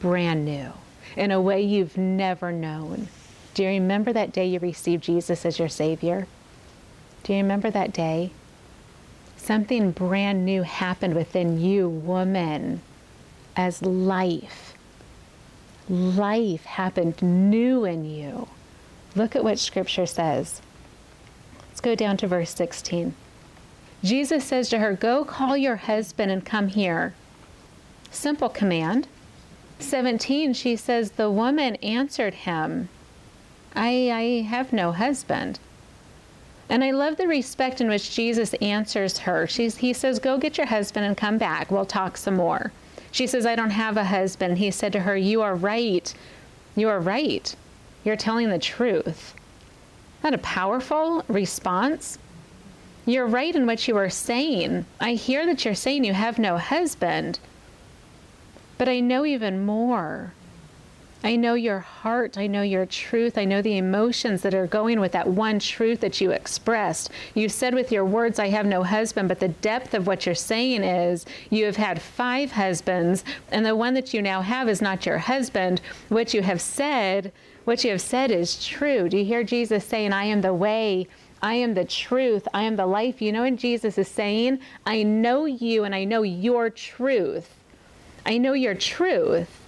brand 0.01 0.45
new, 0.45 0.73
in 1.17 1.31
a 1.31 1.41
way 1.41 1.63
you've 1.63 1.97
never 1.97 2.53
known. 2.53 3.09
Do 3.55 3.63
you 3.63 3.71
remember 3.71 4.13
that 4.13 4.33
day 4.33 4.47
you 4.47 4.59
received 4.59 5.05
Jesus 5.05 5.47
as 5.47 5.59
your 5.59 5.71
Savior? 5.71 6.27
Do 7.23 7.33
you 7.33 7.39
remember 7.39 7.71
that 7.71 7.93
day? 7.93 8.33
Something 9.39 9.93
brand 9.93 10.45
new 10.45 10.63
happened 10.63 11.15
within 11.15 11.59
you, 11.61 11.89
woman, 11.89 12.83
as 13.57 13.81
life. 13.81 14.66
Life 15.89 16.65
happened 16.65 17.23
new 17.23 17.85
in 17.85 18.05
you. 18.05 18.49
Look 19.15 19.37
at 19.37 19.45
what 19.45 19.59
Scripture 19.59 20.07
says. 20.07 20.61
Let's 21.69 21.81
go 21.81 21.95
down 21.95 22.17
to 22.19 22.27
verse 22.27 22.55
16. 22.55 23.15
Jesus 24.03 24.45
says 24.45 24.69
to 24.71 24.79
her, 24.79 24.95
Go 24.95 25.25
call 25.25 25.57
your 25.57 25.77
husband 25.77 26.31
and 26.31 26.45
come 26.45 26.69
here. 26.69 27.15
Simple 28.11 28.49
command. 28.49 29.07
17, 29.79 30.55
she 30.55 30.75
says, 30.77 31.13
The 31.13 31.31
woman 31.31 31.77
answered 31.77 32.35
him, 32.35 32.89
I, 33.75 34.11
I 34.11 34.49
have 34.49 34.73
no 34.73 34.93
husband. 34.93 35.59
And 36.69 36.83
I 36.83 36.91
love 36.91 37.17
the 37.17 37.29
respect 37.29 37.81
in 37.81 37.89
which 37.89 38.15
Jesus 38.15 38.55
answers 38.55 39.19
her. 39.19 39.47
She's, 39.47 39.77
he 39.77 39.93
says, 39.93 40.19
Go 40.19 40.39
get 40.39 40.59
your 40.59 40.67
husband 40.67 41.07
and 41.07 41.17
come 41.17 41.39
back. 41.39 41.71
We'll 41.71 41.87
talk 41.87 42.17
some 42.17 42.37
more. 42.37 42.73
She 43.17 43.27
says, 43.27 43.47
I 43.47 43.57
don't 43.57 43.71
have 43.71 43.97
a 43.97 44.05
husband. 44.05 44.59
He 44.59 44.71
said 44.71 44.93
to 44.93 45.01
her, 45.01 45.17
You 45.17 45.41
are 45.41 45.55
right. 45.55 46.13
You 46.75 46.91
are 46.91 47.01
right. 47.01 47.57
You're 48.05 48.15
telling 48.15 48.51
the 48.51 48.59
truth. 48.59 49.35
That 50.21 50.35
a 50.35 50.39
powerful 50.39 51.25
response? 51.27 52.19
You're 53.07 53.27
right 53.27 53.57
in 53.57 53.65
what 53.65 53.89
you 53.89 53.97
are 53.97 54.11
saying. 54.11 54.85
I 55.01 55.15
hear 55.15 55.47
that 55.47 55.65
you're 55.65 55.75
saying 55.75 56.05
you 56.05 56.13
have 56.13 56.39
no 56.39 56.59
husband, 56.59 57.39
but 58.77 58.87
I 58.87 59.01
know 59.01 59.25
even 59.25 59.65
more. 59.65 60.35
I 61.27 61.35
know 61.35 61.55
your 61.55 61.81
heart. 61.81 62.39
I 62.39 62.47
know 62.47 62.63
your 62.63 62.87
truth. 62.87 63.37
I 63.37 63.45
know 63.45 63.61
the 63.61 63.79
emotions 63.79 64.43
that 64.43 64.55
are 64.55 64.69
going 64.69 65.01
with 65.01 65.11
that 65.11 65.27
one 65.27 65.59
truth 65.59 65.99
that 65.99 66.21
you 66.21 66.31
expressed. 66.31 67.11
You 67.35 67.49
said 67.49 67.75
with 67.75 67.91
your 67.91 68.05
words, 68.05 68.39
I 68.39 68.47
have 68.51 68.65
no 68.65 68.85
husband, 68.85 69.29
but 69.29 69.41
the 69.41 69.49
depth 69.49 69.93
of 69.93 70.07
what 70.07 70.25
you're 70.25 70.37
saying 70.37 70.85
is 70.85 71.27
you 71.51 71.65
have 71.65 71.75
had 71.75 72.01
five 72.01 72.53
husbands, 72.53 73.25
and 73.51 73.67
the 73.67 73.75
one 73.75 73.95
that 73.95 74.15
you 74.15 74.23
now 74.23 74.41
have 74.41 74.69
is 74.69 74.81
not 74.81 75.05
your 75.05 75.19
husband. 75.19 75.81
What 76.11 76.33
you 76.33 76.43
have 76.43 76.61
said, 76.61 77.33
what 77.65 77.83
you 77.83 77.91
have 77.91 78.01
said 78.01 78.31
is 78.31 78.65
true. 78.65 79.09
Do 79.09 79.19
you 79.19 79.25
hear 79.25 79.43
Jesus 79.43 79.85
saying, 79.85 80.13
I 80.13 80.27
am 80.27 80.43
the 80.43 80.55
way? 80.55 81.09
I 81.43 81.55
am 81.55 81.75
the 81.75 81.85
truth. 81.85 82.47
I 82.55 82.63
am 82.63 82.77
the 82.77 82.87
life. 82.87 83.21
You 83.21 83.33
know 83.33 83.43
what 83.43 83.57
Jesus 83.57 83.99
is 83.99 84.07
saying? 84.07 84.61
I 84.87 85.03
know 85.03 85.45
you 85.45 85.83
and 85.83 85.93
I 85.93 86.05
know 86.05 86.23
your 86.23 86.71
truth. 86.71 87.53
I 88.25 88.39
know 88.39 88.53
your 88.53 88.77
truth. 88.77 89.66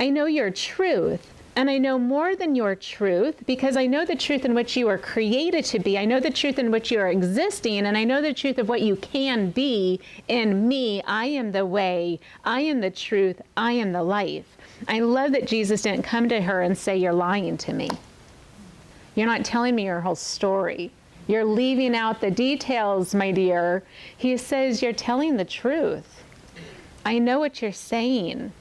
I 0.00 0.08
know 0.08 0.24
your 0.24 0.50
truth. 0.50 1.34
And 1.56 1.68
I 1.68 1.76
know 1.76 1.98
more 1.98 2.34
than 2.34 2.54
your 2.54 2.74
truth 2.74 3.44
because 3.46 3.76
I 3.76 3.86
know 3.86 4.06
the 4.06 4.16
truth 4.16 4.46
in 4.46 4.54
which 4.54 4.76
you 4.76 4.88
are 4.88 4.96
created 4.96 5.64
to 5.66 5.78
be. 5.78 5.98
I 5.98 6.06
know 6.06 6.20
the 6.20 6.30
truth 6.30 6.58
in 6.58 6.70
which 6.70 6.90
you 6.90 6.98
are 7.00 7.10
existing. 7.10 7.86
And 7.86 7.98
I 7.98 8.04
know 8.04 8.22
the 8.22 8.32
truth 8.32 8.56
of 8.56 8.68
what 8.68 8.80
you 8.80 8.96
can 8.96 9.50
be 9.50 10.00
in 10.26 10.66
me. 10.66 11.02
I 11.02 11.26
am 11.26 11.52
the 11.52 11.66
way. 11.66 12.18
I 12.44 12.60
am 12.62 12.80
the 12.80 12.90
truth. 12.90 13.42
I 13.58 13.72
am 13.72 13.92
the 13.92 14.02
life. 14.02 14.56
I 14.88 15.00
love 15.00 15.32
that 15.32 15.46
Jesus 15.46 15.82
didn't 15.82 16.04
come 16.04 16.30
to 16.30 16.40
her 16.40 16.62
and 16.62 16.78
say, 16.78 16.96
You're 16.96 17.12
lying 17.12 17.58
to 17.58 17.74
me. 17.74 17.90
You're 19.14 19.26
not 19.26 19.44
telling 19.44 19.74
me 19.74 19.84
your 19.84 20.00
whole 20.00 20.14
story. 20.14 20.92
You're 21.26 21.44
leaving 21.44 21.94
out 21.94 22.22
the 22.22 22.30
details, 22.30 23.14
my 23.14 23.32
dear. 23.32 23.82
He 24.16 24.36
says, 24.38 24.80
You're 24.80 24.94
telling 24.94 25.36
the 25.36 25.44
truth. 25.44 26.22
I 27.04 27.18
know 27.18 27.38
what 27.38 27.60
you're 27.60 27.72
saying, 27.72 28.52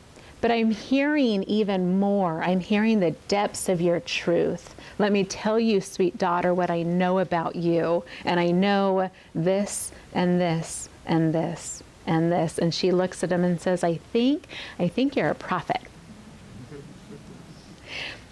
but 0.41 0.51
I'm 0.51 0.71
hearing 0.71 1.43
even 1.43 1.99
more. 1.99 2.41
I'm 2.41 2.59
hearing 2.59 2.99
the 2.99 3.11
depths 3.27 3.67
of 3.69 3.81
your 3.81 3.99
truth. 3.99 4.75
Let 4.97 5.11
me 5.11 5.23
tell 5.23 5.59
you, 5.59 5.81
sweet 5.81 6.17
daughter, 6.17 6.53
what 6.53 6.69
I 6.69 6.83
know 6.83 7.19
about 7.19 7.55
you. 7.55 8.03
And 8.23 8.39
I 8.39 8.51
know 8.51 9.09
this 9.35 9.91
and 10.13 10.39
this 10.39 10.89
and 11.05 11.33
this. 11.33 11.83
and 12.05 12.31
this. 12.31 12.57
And 12.57 12.73
she 12.73 12.91
looks 12.91 13.23
at 13.23 13.31
him 13.31 13.43
and 13.43 13.59
says, 13.59 13.83
I 13.83 13.95
think, 13.95 14.47
I 14.79 14.87
think 14.87 15.15
you're 15.15 15.29
a 15.29 15.35
prophet. 15.35 15.81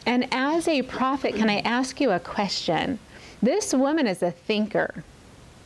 And 0.05 0.27
as 0.33 0.67
a 0.67 0.83
prophet, 0.83 1.35
can 1.35 1.49
I 1.49 1.59
ask 1.59 1.99
you 1.99 2.11
a 2.11 2.19
question? 2.19 2.99
This 3.41 3.73
woman 3.73 4.07
is 4.07 4.23
a 4.23 4.31
thinker. 4.31 5.03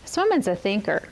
This 0.02 0.18
woman's 0.18 0.48
a 0.48 0.56
thinker. 0.56 1.04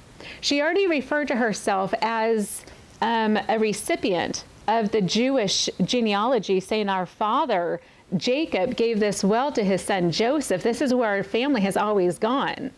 She 0.42 0.62
already 0.62 0.88
referred 0.88 1.28
to 1.30 1.36
herself 1.36 1.94
as 2.02 2.66
um, 3.02 3.38
a 3.48 3.58
recipient 3.60 4.44
of 4.70 4.92
the 4.92 5.02
Jewish 5.02 5.68
genealogy, 5.84 6.60
saying, 6.60 6.90
Our 6.90 7.08
father, 7.08 7.82
Jacob, 8.16 8.76
gave 8.76 9.00
this 9.00 9.24
well 9.24 9.52
to 9.52 9.64
his 9.64 9.82
son 9.82 10.12
Joseph. 10.12 10.62
This 10.62 10.80
is 10.80 10.94
where 10.94 11.10
our 11.10 11.24
family 11.24 11.62
has 11.62 11.76
always 11.76 12.20
gone. 12.20 12.72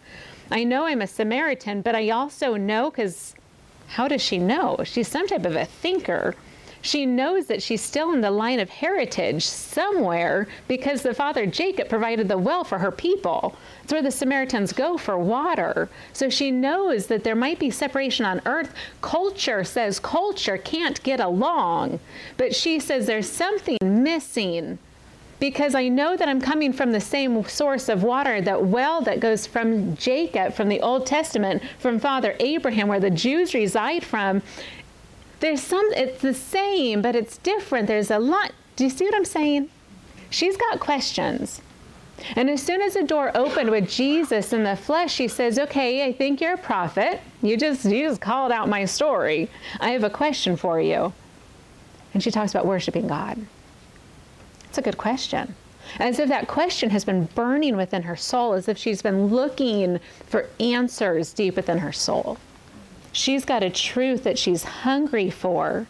I 0.49 0.63
know 0.63 0.85
I'm 0.85 1.01
a 1.01 1.07
Samaritan, 1.07 1.81
but 1.81 1.95
I 1.95 2.09
also 2.09 2.55
know 2.55 2.89
because 2.89 3.35
how 3.87 4.07
does 4.07 4.21
she 4.21 4.37
know? 4.37 4.79
She's 4.85 5.09
some 5.09 5.27
type 5.27 5.45
of 5.45 5.55
a 5.55 5.65
thinker. 5.65 6.33
She 6.81 7.05
knows 7.05 7.45
that 7.45 7.61
she's 7.61 7.81
still 7.81 8.11
in 8.11 8.21
the 8.21 8.31
line 8.31 8.59
of 8.59 8.69
heritage 8.69 9.45
somewhere 9.45 10.47
because 10.67 11.01
the 11.01 11.13
father 11.13 11.45
Jacob 11.45 11.89
provided 11.89 12.27
the 12.27 12.37
well 12.37 12.63
for 12.63 12.79
her 12.79 12.91
people. 12.91 13.55
It's 13.83 13.93
where 13.93 14.01
the 14.01 14.11
Samaritans 14.11 14.73
go 14.73 14.97
for 14.97 15.17
water. 15.17 15.89
So 16.13 16.29
she 16.29 16.49
knows 16.49 17.07
that 17.07 17.23
there 17.23 17.35
might 17.35 17.59
be 17.59 17.69
separation 17.69 18.25
on 18.25 18.41
earth. 18.45 18.73
Culture 19.01 19.63
says 19.63 19.99
culture 19.99 20.57
can't 20.57 21.01
get 21.03 21.19
along, 21.19 21.99
but 22.37 22.55
she 22.55 22.79
says 22.79 23.05
there's 23.05 23.29
something 23.29 23.77
missing 23.83 24.79
because 25.41 25.73
I 25.73 25.87
know 25.87 26.15
that 26.15 26.29
I'm 26.29 26.39
coming 26.39 26.71
from 26.71 26.91
the 26.91 27.01
same 27.01 27.43
source 27.45 27.89
of 27.89 28.03
water, 28.03 28.41
that 28.41 28.63
well 28.63 29.01
that 29.01 29.19
goes 29.19 29.47
from 29.47 29.97
Jacob, 29.97 30.53
from 30.53 30.69
the 30.69 30.79
Old 30.81 31.07
Testament, 31.07 31.63
from 31.79 31.99
Father 31.99 32.35
Abraham, 32.39 32.87
where 32.87 32.99
the 32.99 33.09
Jews 33.09 33.55
reside 33.55 34.03
from 34.03 34.43
there's 35.41 35.61
some, 35.61 35.85
it's 35.91 36.21
the 36.21 36.33
same, 36.33 37.01
but 37.01 37.15
it's 37.15 37.37
different. 37.39 37.87
There's 37.87 38.11
a 38.11 38.19
lot. 38.19 38.53
Do 38.75 38.85
you 38.85 38.89
see 38.89 39.05
what 39.05 39.15
I'm 39.15 39.25
saying? 39.25 39.69
She's 40.29 40.55
got 40.55 40.79
questions. 40.79 41.61
And 42.35 42.49
as 42.49 42.61
soon 42.61 42.81
as 42.81 42.93
the 42.93 43.03
door 43.03 43.31
opened 43.35 43.71
with 43.71 43.89
Jesus 43.89 44.53
in 44.53 44.63
the 44.63 44.75
flesh, 44.75 45.13
she 45.13 45.27
says, 45.27 45.57
"Okay, 45.57 46.05
I 46.05 46.13
think 46.13 46.39
you're 46.39 46.53
a 46.53 46.57
prophet. 46.57 47.19
You 47.41 47.57
just 47.57 47.83
you 47.85 48.07
just 48.07 48.21
called 48.21 48.51
out 48.51 48.69
my 48.69 48.85
story. 48.85 49.49
I 49.79 49.89
have 49.89 50.03
a 50.03 50.09
question 50.09 50.55
for 50.55 50.79
you." 50.79 51.13
And 52.13 52.21
she 52.21 52.29
talks 52.29 52.51
about 52.51 52.67
worshiping 52.67 53.07
God. 53.07 53.39
It's 54.65 54.77
a 54.77 54.81
good 54.83 54.97
question. 54.97 55.55
As 55.99 56.19
if 56.19 56.29
that 56.29 56.47
question 56.47 56.91
has 56.91 57.03
been 57.03 57.25
burning 57.33 57.75
within 57.75 58.03
her 58.03 58.15
soul, 58.15 58.53
as 58.53 58.69
if 58.69 58.77
she's 58.77 59.01
been 59.01 59.27
looking 59.27 59.99
for 60.27 60.47
answers 60.59 61.33
deep 61.33 61.55
within 61.55 61.79
her 61.79 61.91
soul. 61.91 62.37
She's 63.11 63.45
got 63.45 63.63
a 63.63 63.69
truth 63.69 64.23
that 64.23 64.39
she's 64.39 64.63
hungry 64.63 65.29
for. 65.29 65.87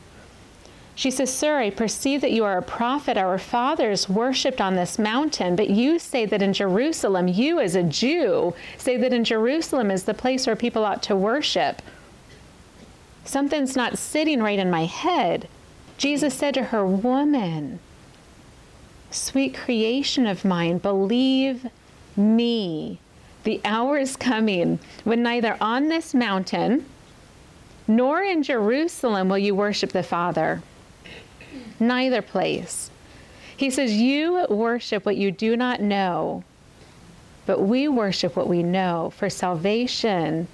She 0.96 1.10
says, 1.10 1.34
Sir, 1.34 1.60
I 1.60 1.70
perceive 1.70 2.22
that 2.22 2.32
you 2.32 2.44
are 2.44 2.58
a 2.58 2.64
prophet. 2.64 3.18
Our 3.18 3.38
fathers 3.38 4.10
worshipped 4.10 4.60
on 4.60 4.76
this 4.76 5.00
mountain, 5.00 5.56
but 5.56 5.70
you 5.70 6.00
say 6.00 6.26
that 6.26 6.42
in 6.42 6.54
Jerusalem, 6.54 7.28
you 7.28 7.60
as 7.60 7.76
a 7.76 7.84
Jew, 7.84 8.54
say 8.78 8.98
that 8.98 9.14
in 9.14 9.24
Jerusalem 9.24 9.90
is 9.90 10.04
the 10.04 10.14
place 10.14 10.46
where 10.46 10.56
people 10.56 10.84
ought 10.84 11.02
to 11.04 11.16
worship. 11.16 11.82
Something's 13.24 13.76
not 13.76 13.98
sitting 13.98 14.42
right 14.42 14.60
in 14.60 14.70
my 14.70 14.86
head. 14.86 15.48
Jesus 15.98 16.34
said 16.34 16.54
to 16.56 16.66
her, 16.66 16.86
Woman, 16.86 17.80
sweet 19.12 19.56
creation 19.56 20.26
of 20.26 20.44
mine, 20.44 20.80
believe 20.80 21.68
me. 22.18 23.00
The 23.44 23.62
hour 23.64 23.98
is 23.98 24.16
coming 24.16 24.80
when 25.04 25.24
neither 25.24 25.58
on 25.62 25.88
this 25.88 26.14
mountain, 26.14 26.86
nor 27.96 28.22
in 28.22 28.44
Jerusalem 28.44 29.30
will 29.30 29.38
you 29.38 29.56
worship 29.56 29.92
the 29.92 30.04
Father. 30.04 30.62
Neither 31.80 32.22
place. 32.22 32.90
He 33.58 33.70
says, 33.70 33.94
You 33.94 34.46
worship 34.50 35.06
what 35.06 35.18
you 35.18 35.32
do 35.32 35.58
not 35.58 35.82
know, 35.82 36.44
but 37.46 37.62
we 37.62 37.88
worship 37.88 38.36
what 38.36 38.48
we 38.48 38.64
know, 38.64 39.12
for 39.16 39.30
salvation 39.30 40.48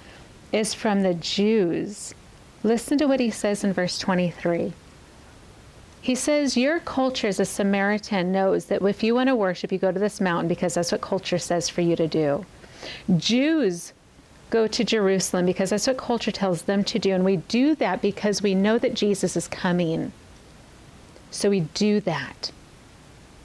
is 0.52 0.74
from 0.74 1.02
the 1.02 1.14
Jews. 1.14 2.14
Listen 2.62 2.98
to 2.98 3.06
what 3.06 3.20
he 3.20 3.30
says 3.30 3.62
in 3.62 3.72
verse 3.72 3.98
23. 3.98 4.72
He 6.00 6.14
says, 6.14 6.56
Your 6.56 6.80
culture 6.80 7.28
as 7.28 7.40
a 7.40 7.44
Samaritan 7.44 8.32
knows 8.32 8.66
that 8.66 8.82
if 8.82 9.02
you 9.02 9.14
want 9.14 9.28
to 9.28 9.36
worship, 9.36 9.70
you 9.70 9.78
go 9.78 9.92
to 9.92 9.98
this 9.98 10.20
mountain 10.20 10.48
because 10.48 10.74
that's 10.74 10.92
what 10.92 11.00
culture 11.00 11.38
says 11.38 11.68
for 11.68 11.82
you 11.82 11.96
to 11.96 12.08
do. 12.08 12.44
Jews 13.16 13.92
go 14.50 14.66
to 14.66 14.84
Jerusalem 14.84 15.46
because 15.46 15.70
that's 15.70 15.86
what 15.86 15.98
culture 15.98 16.32
tells 16.32 16.62
them 16.62 16.84
to 16.84 16.98
do. 16.98 17.12
And 17.12 17.24
we 17.24 17.36
do 17.36 17.74
that 17.76 18.00
because 18.00 18.42
we 18.42 18.54
know 18.54 18.78
that 18.78 18.94
Jesus 18.94 19.36
is 19.36 19.48
coming. 19.48 20.12
So 21.30 21.50
we 21.50 21.60
do 21.60 22.00
that. 22.00 22.50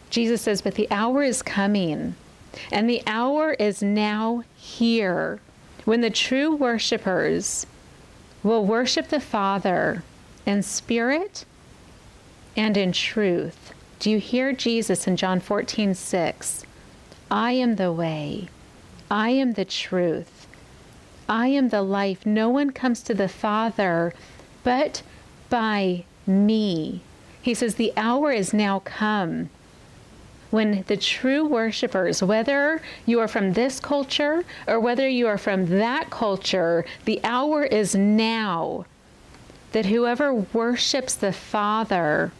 Jesus 0.09 0.41
says, 0.41 0.61
But 0.61 0.75
the 0.75 0.89
hour 0.91 1.23
is 1.23 1.41
coming, 1.41 2.15
and 2.71 2.89
the 2.89 3.01
hour 3.07 3.53
is 3.53 3.81
now 3.81 4.43
here 4.55 5.39
when 5.85 6.01
the 6.01 6.09
true 6.09 6.55
worshipers 6.55 7.65
will 8.43 8.65
worship 8.65 9.09
the 9.09 9.19
Father 9.19 10.03
in 10.45 10.61
spirit 10.61 11.45
and 12.55 12.77
in 12.77 12.91
truth. 12.91 13.73
Do 13.99 14.09
you 14.09 14.19
hear 14.19 14.53
Jesus 14.53 15.07
in 15.07 15.17
John 15.17 15.39
14, 15.39 15.95
6? 15.95 16.65
I 17.31 17.53
am 17.53 17.77
the 17.77 17.91
way, 17.91 18.49
I 19.09 19.29
am 19.29 19.53
the 19.53 19.65
truth, 19.65 20.32
I 21.27 21.47
am 21.47 21.69
the 21.69 21.81
life. 21.81 22.25
No 22.25 22.49
one 22.49 22.71
comes 22.71 23.01
to 23.03 23.13
the 23.13 23.29
Father 23.29 24.13
but 24.63 25.03
by 25.49 26.05
me. 26.25 27.01
He 27.41 27.53
says, 27.53 27.75
The 27.75 27.93
hour 27.97 28.31
is 28.31 28.53
now 28.53 28.79
come 28.79 29.49
when 30.49 30.83
the 30.87 30.95
true 30.95 31.45
worshipers, 31.45 32.21
whether 32.21 32.81
you 33.07 33.19
are 33.19 33.27
from 33.27 33.53
this 33.53 33.79
culture 33.79 34.43
or 34.67 34.79
whether 34.79 35.09
you 35.09 35.27
are 35.27 35.37
from 35.37 35.65
that 35.65 36.11
culture, 36.11 36.85
the 37.05 37.19
hour 37.23 37.63
is 37.63 37.95
now 37.95 38.85
that 39.71 39.87
whoever 39.87 40.31
worships 40.33 41.15
the 41.15 41.33
Father 41.33 42.31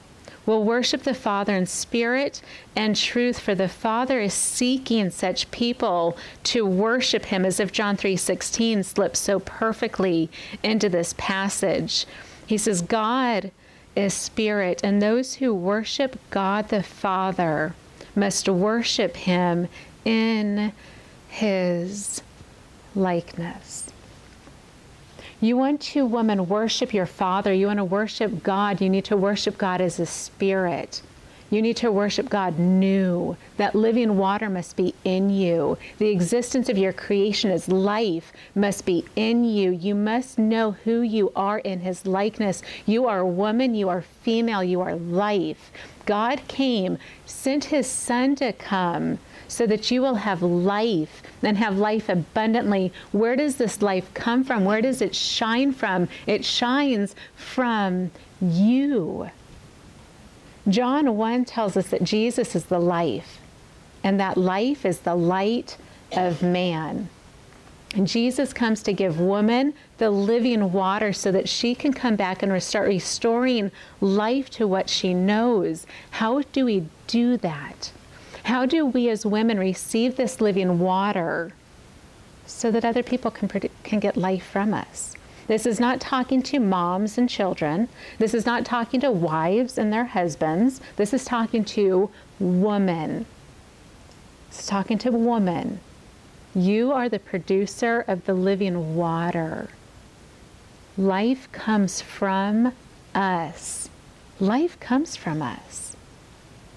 will 0.45 0.63
worship 0.63 1.03
the 1.03 1.13
Father 1.13 1.56
in 1.56 1.65
spirit 1.65 2.41
and 2.75 2.95
truth, 2.95 3.39
for 3.39 3.56
the 3.56 3.69
Father 3.69 4.19
is 4.19 4.34
seeking 4.34 5.10
such 5.10 5.49
people 5.51 6.17
to 6.43 6.65
worship 6.65 7.25
him, 7.25 7.45
as 7.45 7.60
if 7.60 7.71
John 7.71 7.95
3:16 7.95 8.84
slips 8.84 9.19
so 9.19 9.39
perfectly 9.39 10.29
into 10.62 10.89
this 10.89 11.13
passage. 11.17 12.06
He 12.45 12.58
says, 12.58 12.82
God 12.82 13.51
is 13.95 14.13
spirit, 14.13 14.82
and 14.84 15.01
those 15.01 15.36
who 15.36 15.53
worship 15.53 16.19
God 16.29 16.69
the 16.69 16.84
Father 16.84 17.73
must 18.15 18.49
worship 18.49 19.15
him 19.15 19.69
in 20.03 20.73
his 21.29 22.21
likeness. 22.95 23.92
You 25.43 25.58
want 25.58 25.82
to, 25.82 26.06
woman, 26.06 26.47
worship 26.47 26.93
your 26.93 27.06
Father. 27.06 27.51
You 27.51 27.67
want 27.67 27.79
to 27.79 27.84
worship 27.84 28.43
God. 28.43 28.79
You 28.79 28.89
need 28.89 29.03
to 29.06 29.17
worship 29.17 29.58
God 29.58 29.82
as 29.82 29.99
a 29.99 30.06
spirit. 30.06 31.01
You 31.49 31.62
need 31.62 31.75
to 31.77 31.91
worship 31.91 32.29
God 32.29 32.58
new. 32.58 33.36
That 33.58 33.75
living 33.75 34.15
water 34.15 34.49
must 34.49 34.77
be 34.77 34.95
in 35.03 35.29
you. 35.29 35.77
The 35.97 36.08
existence 36.08 36.69
of 36.69 36.77
your 36.77 36.93
creation 36.93 37.51
as 37.51 37.67
life 37.67 38.32
must 38.56 38.86
be 38.86 39.03
in 39.17 39.43
you. 39.43 39.71
You 39.71 39.95
must 39.95 40.39
know 40.39 40.71
who 40.86 41.01
you 41.01 41.34
are 41.36 41.60
in 41.60 41.82
His 41.82 42.06
likeness. 42.06 42.62
You 42.86 43.06
are 43.08 43.19
a 43.19 43.27
woman, 43.27 43.75
you 43.75 43.89
are 43.89 44.01
female, 44.01 44.63
you 44.63 44.79
are 44.79 44.95
life. 44.95 45.73
God 46.06 46.39
came, 46.47 46.97
sent 47.25 47.65
His 47.65 47.88
Son 47.88 48.38
to 48.38 48.53
come 48.53 49.19
so 49.54 49.68
that 49.68 49.92
you 49.92 50.02
will 50.02 50.16
have 50.16 50.42
life 50.42 51.22
and 51.42 51.58
have 51.58 51.78
life 51.78 52.10
abundantly. 52.10 52.92
Where 53.12 53.36
does 53.36 53.58
this 53.58 53.82
life 53.82 54.13
come 54.13 54.44
from? 54.44 54.66
Where 54.66 54.82
does 54.82 55.02
it 55.02 55.16
shine 55.16 55.72
from? 55.72 56.10
It 56.26 56.44
shines 56.44 57.16
from 57.36 58.12
you. 58.42 59.30
John 60.68 61.18
1 61.18 61.46
tells 61.46 61.78
us 61.78 61.88
that 61.88 62.04
Jesus 62.04 62.56
is 62.56 62.66
the 62.66 62.80
life, 62.80 63.39
and 64.04 64.20
that 64.20 64.38
life 64.38 64.86
is 64.86 65.00
the 65.00 65.16
light 65.16 65.78
of 66.13 66.42
man. 66.42 67.10
And 67.96 68.08
Jesus 68.08 68.54
comes 68.54 68.82
to 68.84 68.94
give 68.94 69.20
woman 69.20 69.74
the 69.98 70.10
living 70.10 70.72
water 70.72 71.13
so 71.13 71.32
that 71.32 71.48
she 71.48 71.76
can 71.76 71.94
come 71.94 72.16
back 72.16 72.42
and 72.42 72.63
start 72.63 72.88
restoring 72.88 73.72
life 74.02 74.50
to 74.52 74.68
what 74.68 74.89
she 74.89 75.13
knows. 75.13 75.86
How 76.12 76.42
do 76.54 76.66
we 76.66 76.88
do 77.06 77.38
that? 77.38 77.92
How 78.43 78.65
do 78.65 78.86
we 78.86 79.10
as 79.10 79.25
women 79.25 79.58
receive 79.58 80.15
this 80.15 80.41
living 80.41 80.79
water 80.79 81.53
so 82.45 82.71
that 82.71 82.86
other 82.86 83.03
people 83.03 83.32
can, 83.32 83.49
can 83.84 83.99
get 83.99 84.17
life 84.17 84.45
from 84.45 84.73
us? 84.73 85.15
This 85.47 85.65
is 85.65 85.79
not 85.79 85.99
talking 85.99 86.41
to 86.43 86.60
moms 86.60 87.17
and 87.17 87.29
children. 87.29 87.89
This 88.17 88.34
is 88.34 88.45
not 88.45 88.65
talking 88.65 89.01
to 89.01 89.12
wives 89.12 89.77
and 89.77 89.91
their 89.91 90.06
husbands. 90.06 90.79
This 90.95 91.13
is 91.13 91.25
talking 91.25 91.65
to 91.65 92.10
women. 92.39 93.25
It's 94.49 94.65
talking 94.65 94.97
to 94.99 95.12
woman. 95.12 95.79
You 96.56 96.91
are 96.91 97.10
the 97.10 97.19
producer 97.19 98.06
of 98.08 98.25
the 98.25 98.34
living 98.34 98.95
water. 98.95 99.70
Life 100.97 101.51
comes 101.51 102.01
from 102.01 102.74
us. 103.15 103.89
Life 104.39 104.80
comes 104.80 105.15
from 105.15 105.41
us. 105.41 105.93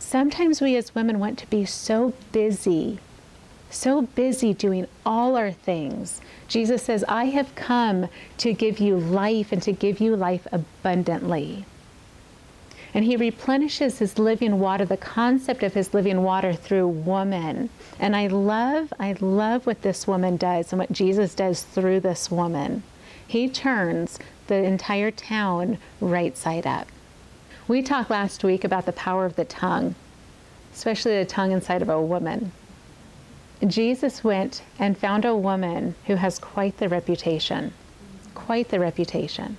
Sometimes 0.07 0.61
we 0.61 0.77
as 0.77 0.95
women 0.95 1.19
want 1.19 1.37
to 1.41 1.51
be 1.51 1.65
so 1.65 2.15
busy, 2.31 3.01
so 3.71 4.03
busy 4.03 4.55
doing 4.55 4.87
all 5.05 5.35
our 5.35 5.51
things. 5.51 6.21
Jesus 6.47 6.85
says, 6.85 7.05
I 7.09 7.25
have 7.25 7.53
come 7.57 8.09
to 8.39 8.53
give 8.53 8.79
you 8.79 8.97
life 8.97 9.51
and 9.51 9.61
to 9.63 9.73
give 9.73 9.99
you 9.99 10.15
life 10.15 10.47
abundantly. 10.53 11.65
And 12.95 13.05
he 13.05 13.17
replenishes 13.17 13.99
his 13.99 14.17
living 14.17 14.61
water, 14.61 14.85
the 14.85 14.97
concept 14.97 15.65
of 15.65 15.75
his 15.75 15.93
living 15.93 16.23
water 16.23 16.53
through 16.53 16.87
woman. 16.87 17.69
And 17.99 18.15
I 18.15 18.29
love, 18.29 18.93
I 19.01 19.17
love 19.19 19.67
what 19.67 19.83
this 19.83 20.07
woman 20.07 20.37
does 20.37 20.73
and 20.73 20.79
what 20.79 20.93
Jesus 20.93 21.35
does 21.35 21.65
through 21.65 21.99
this 21.99 22.31
woman. 22.31 22.85
He 23.27 23.49
turns 23.49 24.21
the 24.47 24.63
entire 24.63 25.11
town 25.11 25.79
right 26.01 26.39
side 26.39 26.65
up. 26.65 26.87
We 27.69 27.83
talked 27.83 28.11
last 28.11 28.45
week 28.45 28.63
about 28.63 28.87
the 28.87 28.93
power 28.93 29.25
of 29.25 29.35
the 29.35 29.45
tongue, 29.45 29.97
especially 30.73 31.19
the 31.19 31.25
tongue 31.25 31.51
inside 31.51 31.83
of 31.83 31.89
a 31.89 32.01
woman. 32.01 32.53
Jesus 33.67 34.23
went 34.23 34.63
and 34.79 34.97
found 34.97 35.25
a 35.25 35.35
woman 35.35 35.97
who 36.07 36.15
has 36.15 36.39
quite 36.39 36.79
the 36.79 36.89
reputation, 36.89 37.73
quite 38.37 38.69
the 38.69 38.79
reputation. 38.79 39.57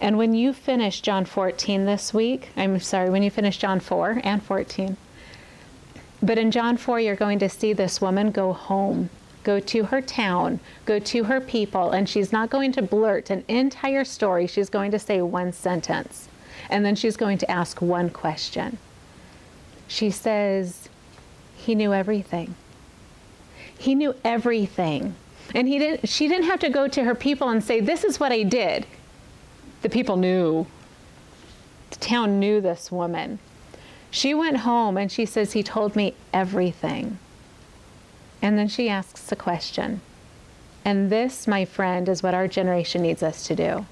And 0.00 0.18
when 0.18 0.34
you 0.34 0.52
finish 0.52 1.00
John 1.00 1.24
14 1.24 1.84
this 1.84 2.12
week, 2.12 2.48
I'm 2.56 2.80
sorry, 2.80 3.08
when 3.08 3.22
you 3.22 3.30
finish 3.30 3.58
John 3.58 3.78
4 3.78 4.20
and 4.24 4.42
14, 4.42 4.96
but 6.20 6.38
in 6.38 6.50
John 6.50 6.76
4, 6.76 6.98
you're 6.98 7.14
going 7.14 7.38
to 7.38 7.48
see 7.48 7.72
this 7.72 8.00
woman 8.00 8.32
go 8.32 8.52
home, 8.52 9.10
go 9.44 9.60
to 9.60 9.84
her 9.84 10.00
town, 10.00 10.58
go 10.86 10.98
to 10.98 11.24
her 11.24 11.40
people, 11.40 11.92
and 11.92 12.08
she's 12.08 12.32
not 12.32 12.50
going 12.50 12.72
to 12.72 12.82
blurt 12.82 13.30
an 13.30 13.44
entire 13.46 14.04
story. 14.04 14.48
She's 14.48 14.68
going 14.68 14.90
to 14.90 14.98
say 14.98 15.22
one 15.22 15.52
sentence. 15.52 16.28
And 16.70 16.84
then 16.84 16.94
she's 16.94 17.16
going 17.16 17.38
to 17.38 17.50
ask 17.50 17.80
one 17.80 18.10
question. 18.10 18.78
She 19.86 20.10
says, 20.10 20.88
He 21.56 21.74
knew 21.74 21.92
everything. 21.92 22.54
He 23.78 23.94
knew 23.94 24.14
everything. 24.24 25.14
And 25.54 25.66
he 25.66 25.78
didn't, 25.78 26.08
she 26.08 26.28
didn't 26.28 26.46
have 26.46 26.60
to 26.60 26.68
go 26.68 26.88
to 26.88 27.04
her 27.04 27.14
people 27.14 27.48
and 27.48 27.62
say, 27.62 27.80
This 27.80 28.04
is 28.04 28.20
what 28.20 28.32
I 28.32 28.42
did. 28.42 28.86
The 29.82 29.88
people 29.88 30.16
knew. 30.16 30.66
The 31.90 31.96
town 31.96 32.38
knew 32.38 32.60
this 32.60 32.92
woman. 32.92 33.38
She 34.10 34.34
went 34.34 34.58
home 34.58 34.96
and 34.96 35.10
she 35.10 35.26
says, 35.26 35.52
He 35.52 35.62
told 35.62 35.96
me 35.96 36.14
everything. 36.32 37.18
And 38.42 38.58
then 38.58 38.68
she 38.68 38.88
asks 38.88 39.30
a 39.32 39.36
question. 39.36 40.00
And 40.84 41.10
this, 41.10 41.46
my 41.46 41.64
friend, 41.64 42.08
is 42.08 42.22
what 42.22 42.34
our 42.34 42.48
generation 42.48 43.02
needs 43.02 43.22
us 43.22 43.46
to 43.48 43.56
do 43.56 43.86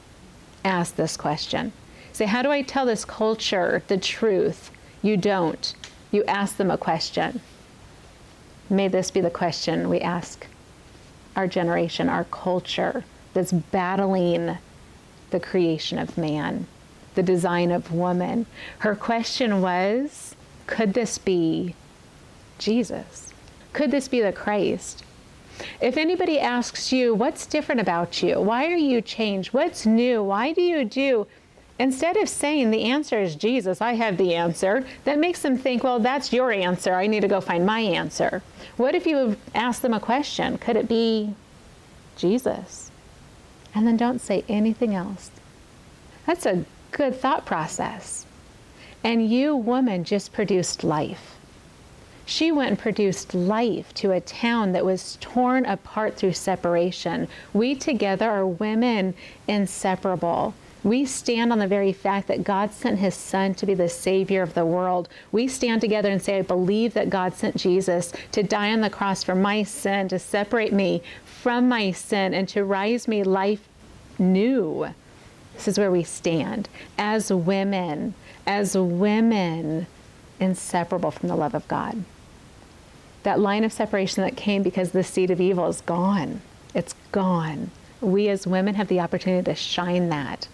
ask 0.66 0.96
this 0.96 1.16
question. 1.16 1.72
Say, 2.16 2.24
how 2.24 2.40
do 2.40 2.50
I 2.50 2.62
tell 2.62 2.86
this 2.86 3.04
culture 3.04 3.82
the 3.88 3.98
truth? 3.98 4.70
You 5.02 5.18
don't. 5.18 5.74
You 6.10 6.24
ask 6.24 6.56
them 6.56 6.70
a 6.70 6.78
question. 6.78 7.42
May 8.70 8.88
this 8.88 9.10
be 9.10 9.20
the 9.20 9.28
question 9.28 9.90
we 9.90 10.00
ask 10.00 10.46
our 11.36 11.46
generation, 11.46 12.08
our 12.08 12.24
culture 12.24 13.04
that's 13.34 13.52
battling 13.52 14.56
the 15.28 15.40
creation 15.40 15.98
of 15.98 16.16
man, 16.16 16.66
the 17.16 17.22
design 17.22 17.70
of 17.70 17.92
woman. 17.92 18.46
Her 18.78 18.96
question 18.96 19.60
was 19.60 20.34
could 20.66 20.94
this 20.94 21.18
be 21.18 21.74
Jesus? 22.58 23.34
Could 23.74 23.90
this 23.90 24.08
be 24.08 24.22
the 24.22 24.32
Christ? 24.32 25.04
If 25.82 25.98
anybody 25.98 26.40
asks 26.40 26.94
you, 26.94 27.14
what's 27.14 27.44
different 27.44 27.82
about 27.82 28.22
you? 28.22 28.40
Why 28.40 28.72
are 28.72 28.74
you 28.76 29.02
changed? 29.02 29.52
What's 29.52 29.84
new? 29.84 30.22
Why 30.22 30.54
do 30.54 30.62
you 30.62 30.82
do? 30.86 31.26
Instead 31.78 32.16
of 32.16 32.28
saying 32.28 32.70
the 32.70 32.84
answer 32.84 33.20
is 33.20 33.34
Jesus, 33.34 33.82
I 33.82 33.94
have 33.94 34.16
the 34.16 34.34
answer, 34.34 34.86
that 35.04 35.18
makes 35.18 35.42
them 35.42 35.58
think, 35.58 35.84
well, 35.84 35.98
that's 35.98 36.32
your 36.32 36.50
answer. 36.50 36.94
I 36.94 37.06
need 37.06 37.20
to 37.20 37.28
go 37.28 37.40
find 37.40 37.66
my 37.66 37.80
answer. 37.80 38.42
What 38.76 38.94
if 38.94 39.06
you 39.06 39.36
ask 39.54 39.82
them 39.82 39.92
a 39.92 40.00
question? 40.00 40.56
Could 40.56 40.76
it 40.76 40.88
be 40.88 41.34
Jesus? 42.16 42.90
And 43.74 43.86
then 43.86 43.98
don't 43.98 44.20
say 44.20 44.42
anything 44.48 44.94
else. 44.94 45.30
That's 46.26 46.46
a 46.46 46.64
good 46.92 47.14
thought 47.14 47.44
process. 47.44 48.24
And 49.04 49.30
you, 49.30 49.54
woman, 49.54 50.02
just 50.04 50.32
produced 50.32 50.82
life. 50.82 51.36
She 52.24 52.50
went 52.50 52.70
and 52.70 52.78
produced 52.78 53.34
life 53.34 53.94
to 53.94 54.10
a 54.12 54.20
town 54.20 54.72
that 54.72 54.84
was 54.84 55.18
torn 55.20 55.64
apart 55.66 56.16
through 56.16 56.32
separation. 56.32 57.28
We 57.52 57.74
together 57.76 58.28
are 58.28 58.46
women 58.46 59.14
inseparable. 59.46 60.54
We 60.86 61.04
stand 61.04 61.50
on 61.50 61.58
the 61.58 61.66
very 61.66 61.92
fact 61.92 62.28
that 62.28 62.44
God 62.44 62.70
sent 62.70 63.00
his 63.00 63.16
son 63.16 63.54
to 63.54 63.66
be 63.66 63.74
the 63.74 63.88
savior 63.88 64.40
of 64.40 64.54
the 64.54 64.64
world. 64.64 65.08
We 65.32 65.48
stand 65.48 65.80
together 65.80 66.08
and 66.08 66.22
say, 66.22 66.38
I 66.38 66.42
believe 66.42 66.94
that 66.94 67.10
God 67.10 67.34
sent 67.34 67.56
Jesus 67.56 68.12
to 68.30 68.44
die 68.44 68.70
on 68.70 68.82
the 68.82 68.88
cross 68.88 69.24
for 69.24 69.34
my 69.34 69.64
sin, 69.64 70.06
to 70.06 70.20
separate 70.20 70.72
me 70.72 71.02
from 71.24 71.68
my 71.68 71.90
sin, 71.90 72.32
and 72.32 72.48
to 72.50 72.62
rise 72.62 73.08
me 73.08 73.24
life 73.24 73.66
new. 74.16 74.86
This 75.56 75.66
is 75.66 75.76
where 75.76 75.90
we 75.90 76.04
stand 76.04 76.68
as 76.96 77.32
women, 77.32 78.14
as 78.46 78.78
women 78.78 79.88
inseparable 80.38 81.10
from 81.10 81.28
the 81.28 81.34
love 81.34 81.56
of 81.56 81.66
God. 81.66 82.04
That 83.24 83.40
line 83.40 83.64
of 83.64 83.72
separation 83.72 84.22
that 84.22 84.36
came 84.36 84.62
because 84.62 84.92
the 84.92 85.02
seed 85.02 85.32
of 85.32 85.40
evil 85.40 85.66
is 85.66 85.80
gone. 85.80 86.42
It's 86.74 86.94
gone. 87.10 87.72
We 88.00 88.28
as 88.28 88.46
women 88.46 88.76
have 88.76 88.86
the 88.86 89.00
opportunity 89.00 89.44
to 89.46 89.56
shine 89.56 90.10
that 90.10 90.46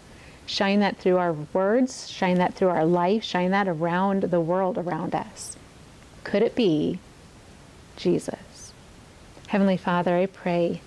Shine 0.46 0.80
that 0.80 0.98
through 0.98 1.18
our 1.18 1.32
words, 1.32 2.10
shine 2.10 2.38
that 2.38 2.54
through 2.54 2.68
our 2.68 2.84
life, 2.84 3.22
shine 3.22 3.50
that 3.52 3.68
around 3.68 4.24
the 4.24 4.40
world 4.40 4.76
around 4.76 5.14
us. 5.14 5.56
Could 6.24 6.42
it 6.42 6.54
be 6.54 6.98
Jesus? 7.96 8.72
Heavenly 9.48 9.76
Father, 9.76 10.16
I 10.16 10.26
pray 10.26 10.80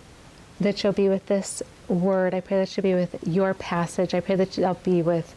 that 0.60 0.84
you'll 0.84 0.94
be 0.94 1.10
with 1.10 1.26
this 1.28 1.62
word. 1.88 2.34
I 2.34 2.42
pray 2.42 2.58
that 2.58 2.76
you'll 2.76 2.84
be 2.84 2.94
with 2.94 3.16
your 3.28 3.54
passage. 3.54 4.14
I 4.14 4.20
pray 4.20 4.36
that 4.36 4.58
you'll 4.58 4.74
be 4.76 5.02
with 5.02 5.36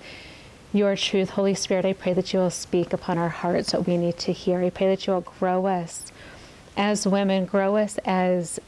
your 0.72 0.96
truth. 0.96 1.30
Holy 1.30 1.54
Spirit, 1.54 1.84
I 1.84 1.92
pray 1.92 2.12
that 2.12 2.32
you 2.32 2.40
will 2.40 2.50
speak 2.50 2.92
upon 2.92 3.18
our 3.18 3.28
hearts 3.28 3.72
what 3.72 3.86
we 3.86 3.96
need 3.96 4.18
to 4.18 4.32
hear. 4.32 4.62
I 4.62 4.70
pray 4.70 4.88
that 4.88 5.06
you 5.06 5.14
will 5.14 5.20
grow 5.22 5.66
us 5.66 6.12
as 6.76 7.06
women, 7.06 7.44
grow 7.46 7.76
us 7.76 7.98
as 8.04 8.60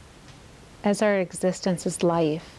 as 0.83 1.01
our 1.01 1.19
existence 1.19 1.85
is 1.85 2.01
life. 2.01 2.57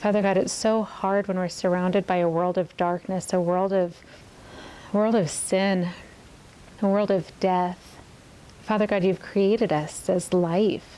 Father 0.00 0.22
God, 0.22 0.38
it's 0.38 0.50
so 0.50 0.82
hard 0.82 1.28
when 1.28 1.36
we're 1.36 1.50
surrounded 1.50 2.06
by 2.06 2.16
a 2.16 2.28
world 2.28 2.56
of 2.56 2.74
darkness, 2.78 3.34
a 3.34 3.40
world 3.40 3.70
of 3.70 3.98
a 4.94 4.96
world 4.96 5.14
of 5.14 5.28
sin, 5.28 5.90
a 6.80 6.88
world 6.88 7.10
of 7.10 7.38
death. 7.38 7.98
Father 8.62 8.86
God, 8.86 9.04
you've 9.04 9.20
created 9.20 9.74
us 9.74 10.08
as 10.08 10.32
life. 10.32 10.96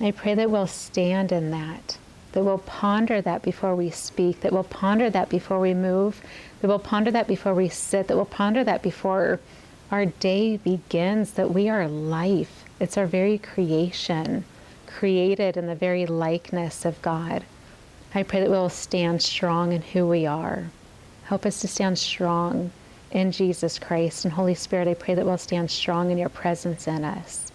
I 0.00 0.10
pray 0.10 0.34
that 0.34 0.50
we'll 0.50 0.66
stand 0.66 1.32
in 1.32 1.50
that, 1.50 1.98
that 2.32 2.42
we'll 2.42 2.56
ponder 2.56 3.20
that 3.20 3.42
before 3.42 3.76
we 3.76 3.90
speak, 3.90 4.40
that 4.40 4.54
we'll 4.54 4.64
ponder 4.64 5.10
that 5.10 5.28
before 5.28 5.60
we 5.60 5.74
move, 5.74 6.22
that 6.62 6.68
we'll 6.68 6.78
ponder 6.78 7.10
that 7.10 7.28
before 7.28 7.52
we 7.52 7.68
sit, 7.68 8.08
that 8.08 8.16
we'll 8.16 8.24
ponder 8.24 8.64
that 8.64 8.80
before 8.80 9.38
our 9.90 10.06
day 10.06 10.56
begins, 10.56 11.32
that 11.32 11.52
we 11.52 11.68
are 11.68 11.86
life. 11.86 12.64
It's 12.80 12.96
our 12.96 13.06
very 13.06 13.36
creation, 13.36 14.46
created 14.86 15.58
in 15.58 15.66
the 15.66 15.74
very 15.74 16.06
likeness 16.06 16.86
of 16.86 17.02
God. 17.02 17.44
I 18.14 18.22
pray 18.22 18.40
that 18.40 18.50
we'll 18.50 18.68
stand 18.68 19.22
strong 19.22 19.72
in 19.72 19.80
who 19.80 20.06
we 20.06 20.26
are. 20.26 20.70
Help 21.24 21.46
us 21.46 21.60
to 21.60 21.68
stand 21.68 21.98
strong 21.98 22.70
in 23.10 23.32
Jesus 23.32 23.78
Christ. 23.78 24.24
And 24.24 24.34
Holy 24.34 24.54
Spirit, 24.54 24.86
I 24.86 24.94
pray 24.94 25.14
that 25.14 25.24
we'll 25.24 25.38
stand 25.38 25.70
strong 25.70 26.10
in 26.10 26.18
your 26.18 26.28
presence 26.28 26.86
in 26.86 27.04
us. 27.04 27.50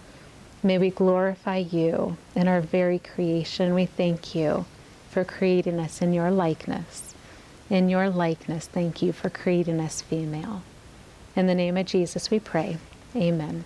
May 0.62 0.78
we 0.78 0.90
glorify 0.90 1.58
you 1.58 2.16
in 2.34 2.48
our 2.48 2.60
very 2.60 2.98
creation. 2.98 3.74
We 3.74 3.86
thank 3.86 4.34
you 4.34 4.66
for 5.10 5.24
creating 5.24 5.78
us 5.78 6.02
in 6.02 6.12
your 6.12 6.32
likeness. 6.32 7.14
In 7.70 7.88
your 7.88 8.10
likeness, 8.10 8.66
thank 8.66 9.00
you 9.00 9.12
for 9.12 9.30
creating 9.30 9.78
us 9.78 10.02
female. 10.02 10.62
In 11.36 11.46
the 11.46 11.54
name 11.54 11.76
of 11.76 11.86
Jesus, 11.86 12.30
we 12.30 12.40
pray. 12.40 12.78
Amen. 13.14 13.64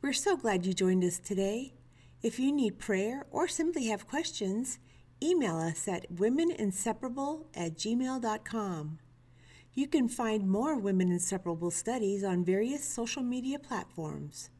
We're 0.00 0.12
so 0.12 0.36
glad 0.36 0.64
you 0.64 0.72
joined 0.72 1.02
us 1.02 1.18
today. 1.18 1.72
If 2.20 2.40
you 2.40 2.50
need 2.50 2.80
prayer 2.80 3.26
or 3.30 3.46
simply 3.46 3.86
have 3.86 4.08
questions, 4.08 4.80
email 5.22 5.56
us 5.56 5.86
at 5.86 6.12
womeninseparable 6.12 7.44
at 7.54 7.76
gmail.com. 7.76 8.98
You 9.74 9.86
can 9.86 10.08
find 10.08 10.50
more 10.50 10.76
Women 10.76 11.12
Inseparable 11.12 11.70
studies 11.70 12.24
on 12.24 12.44
various 12.44 12.84
social 12.84 13.22
media 13.22 13.60
platforms. 13.60 14.50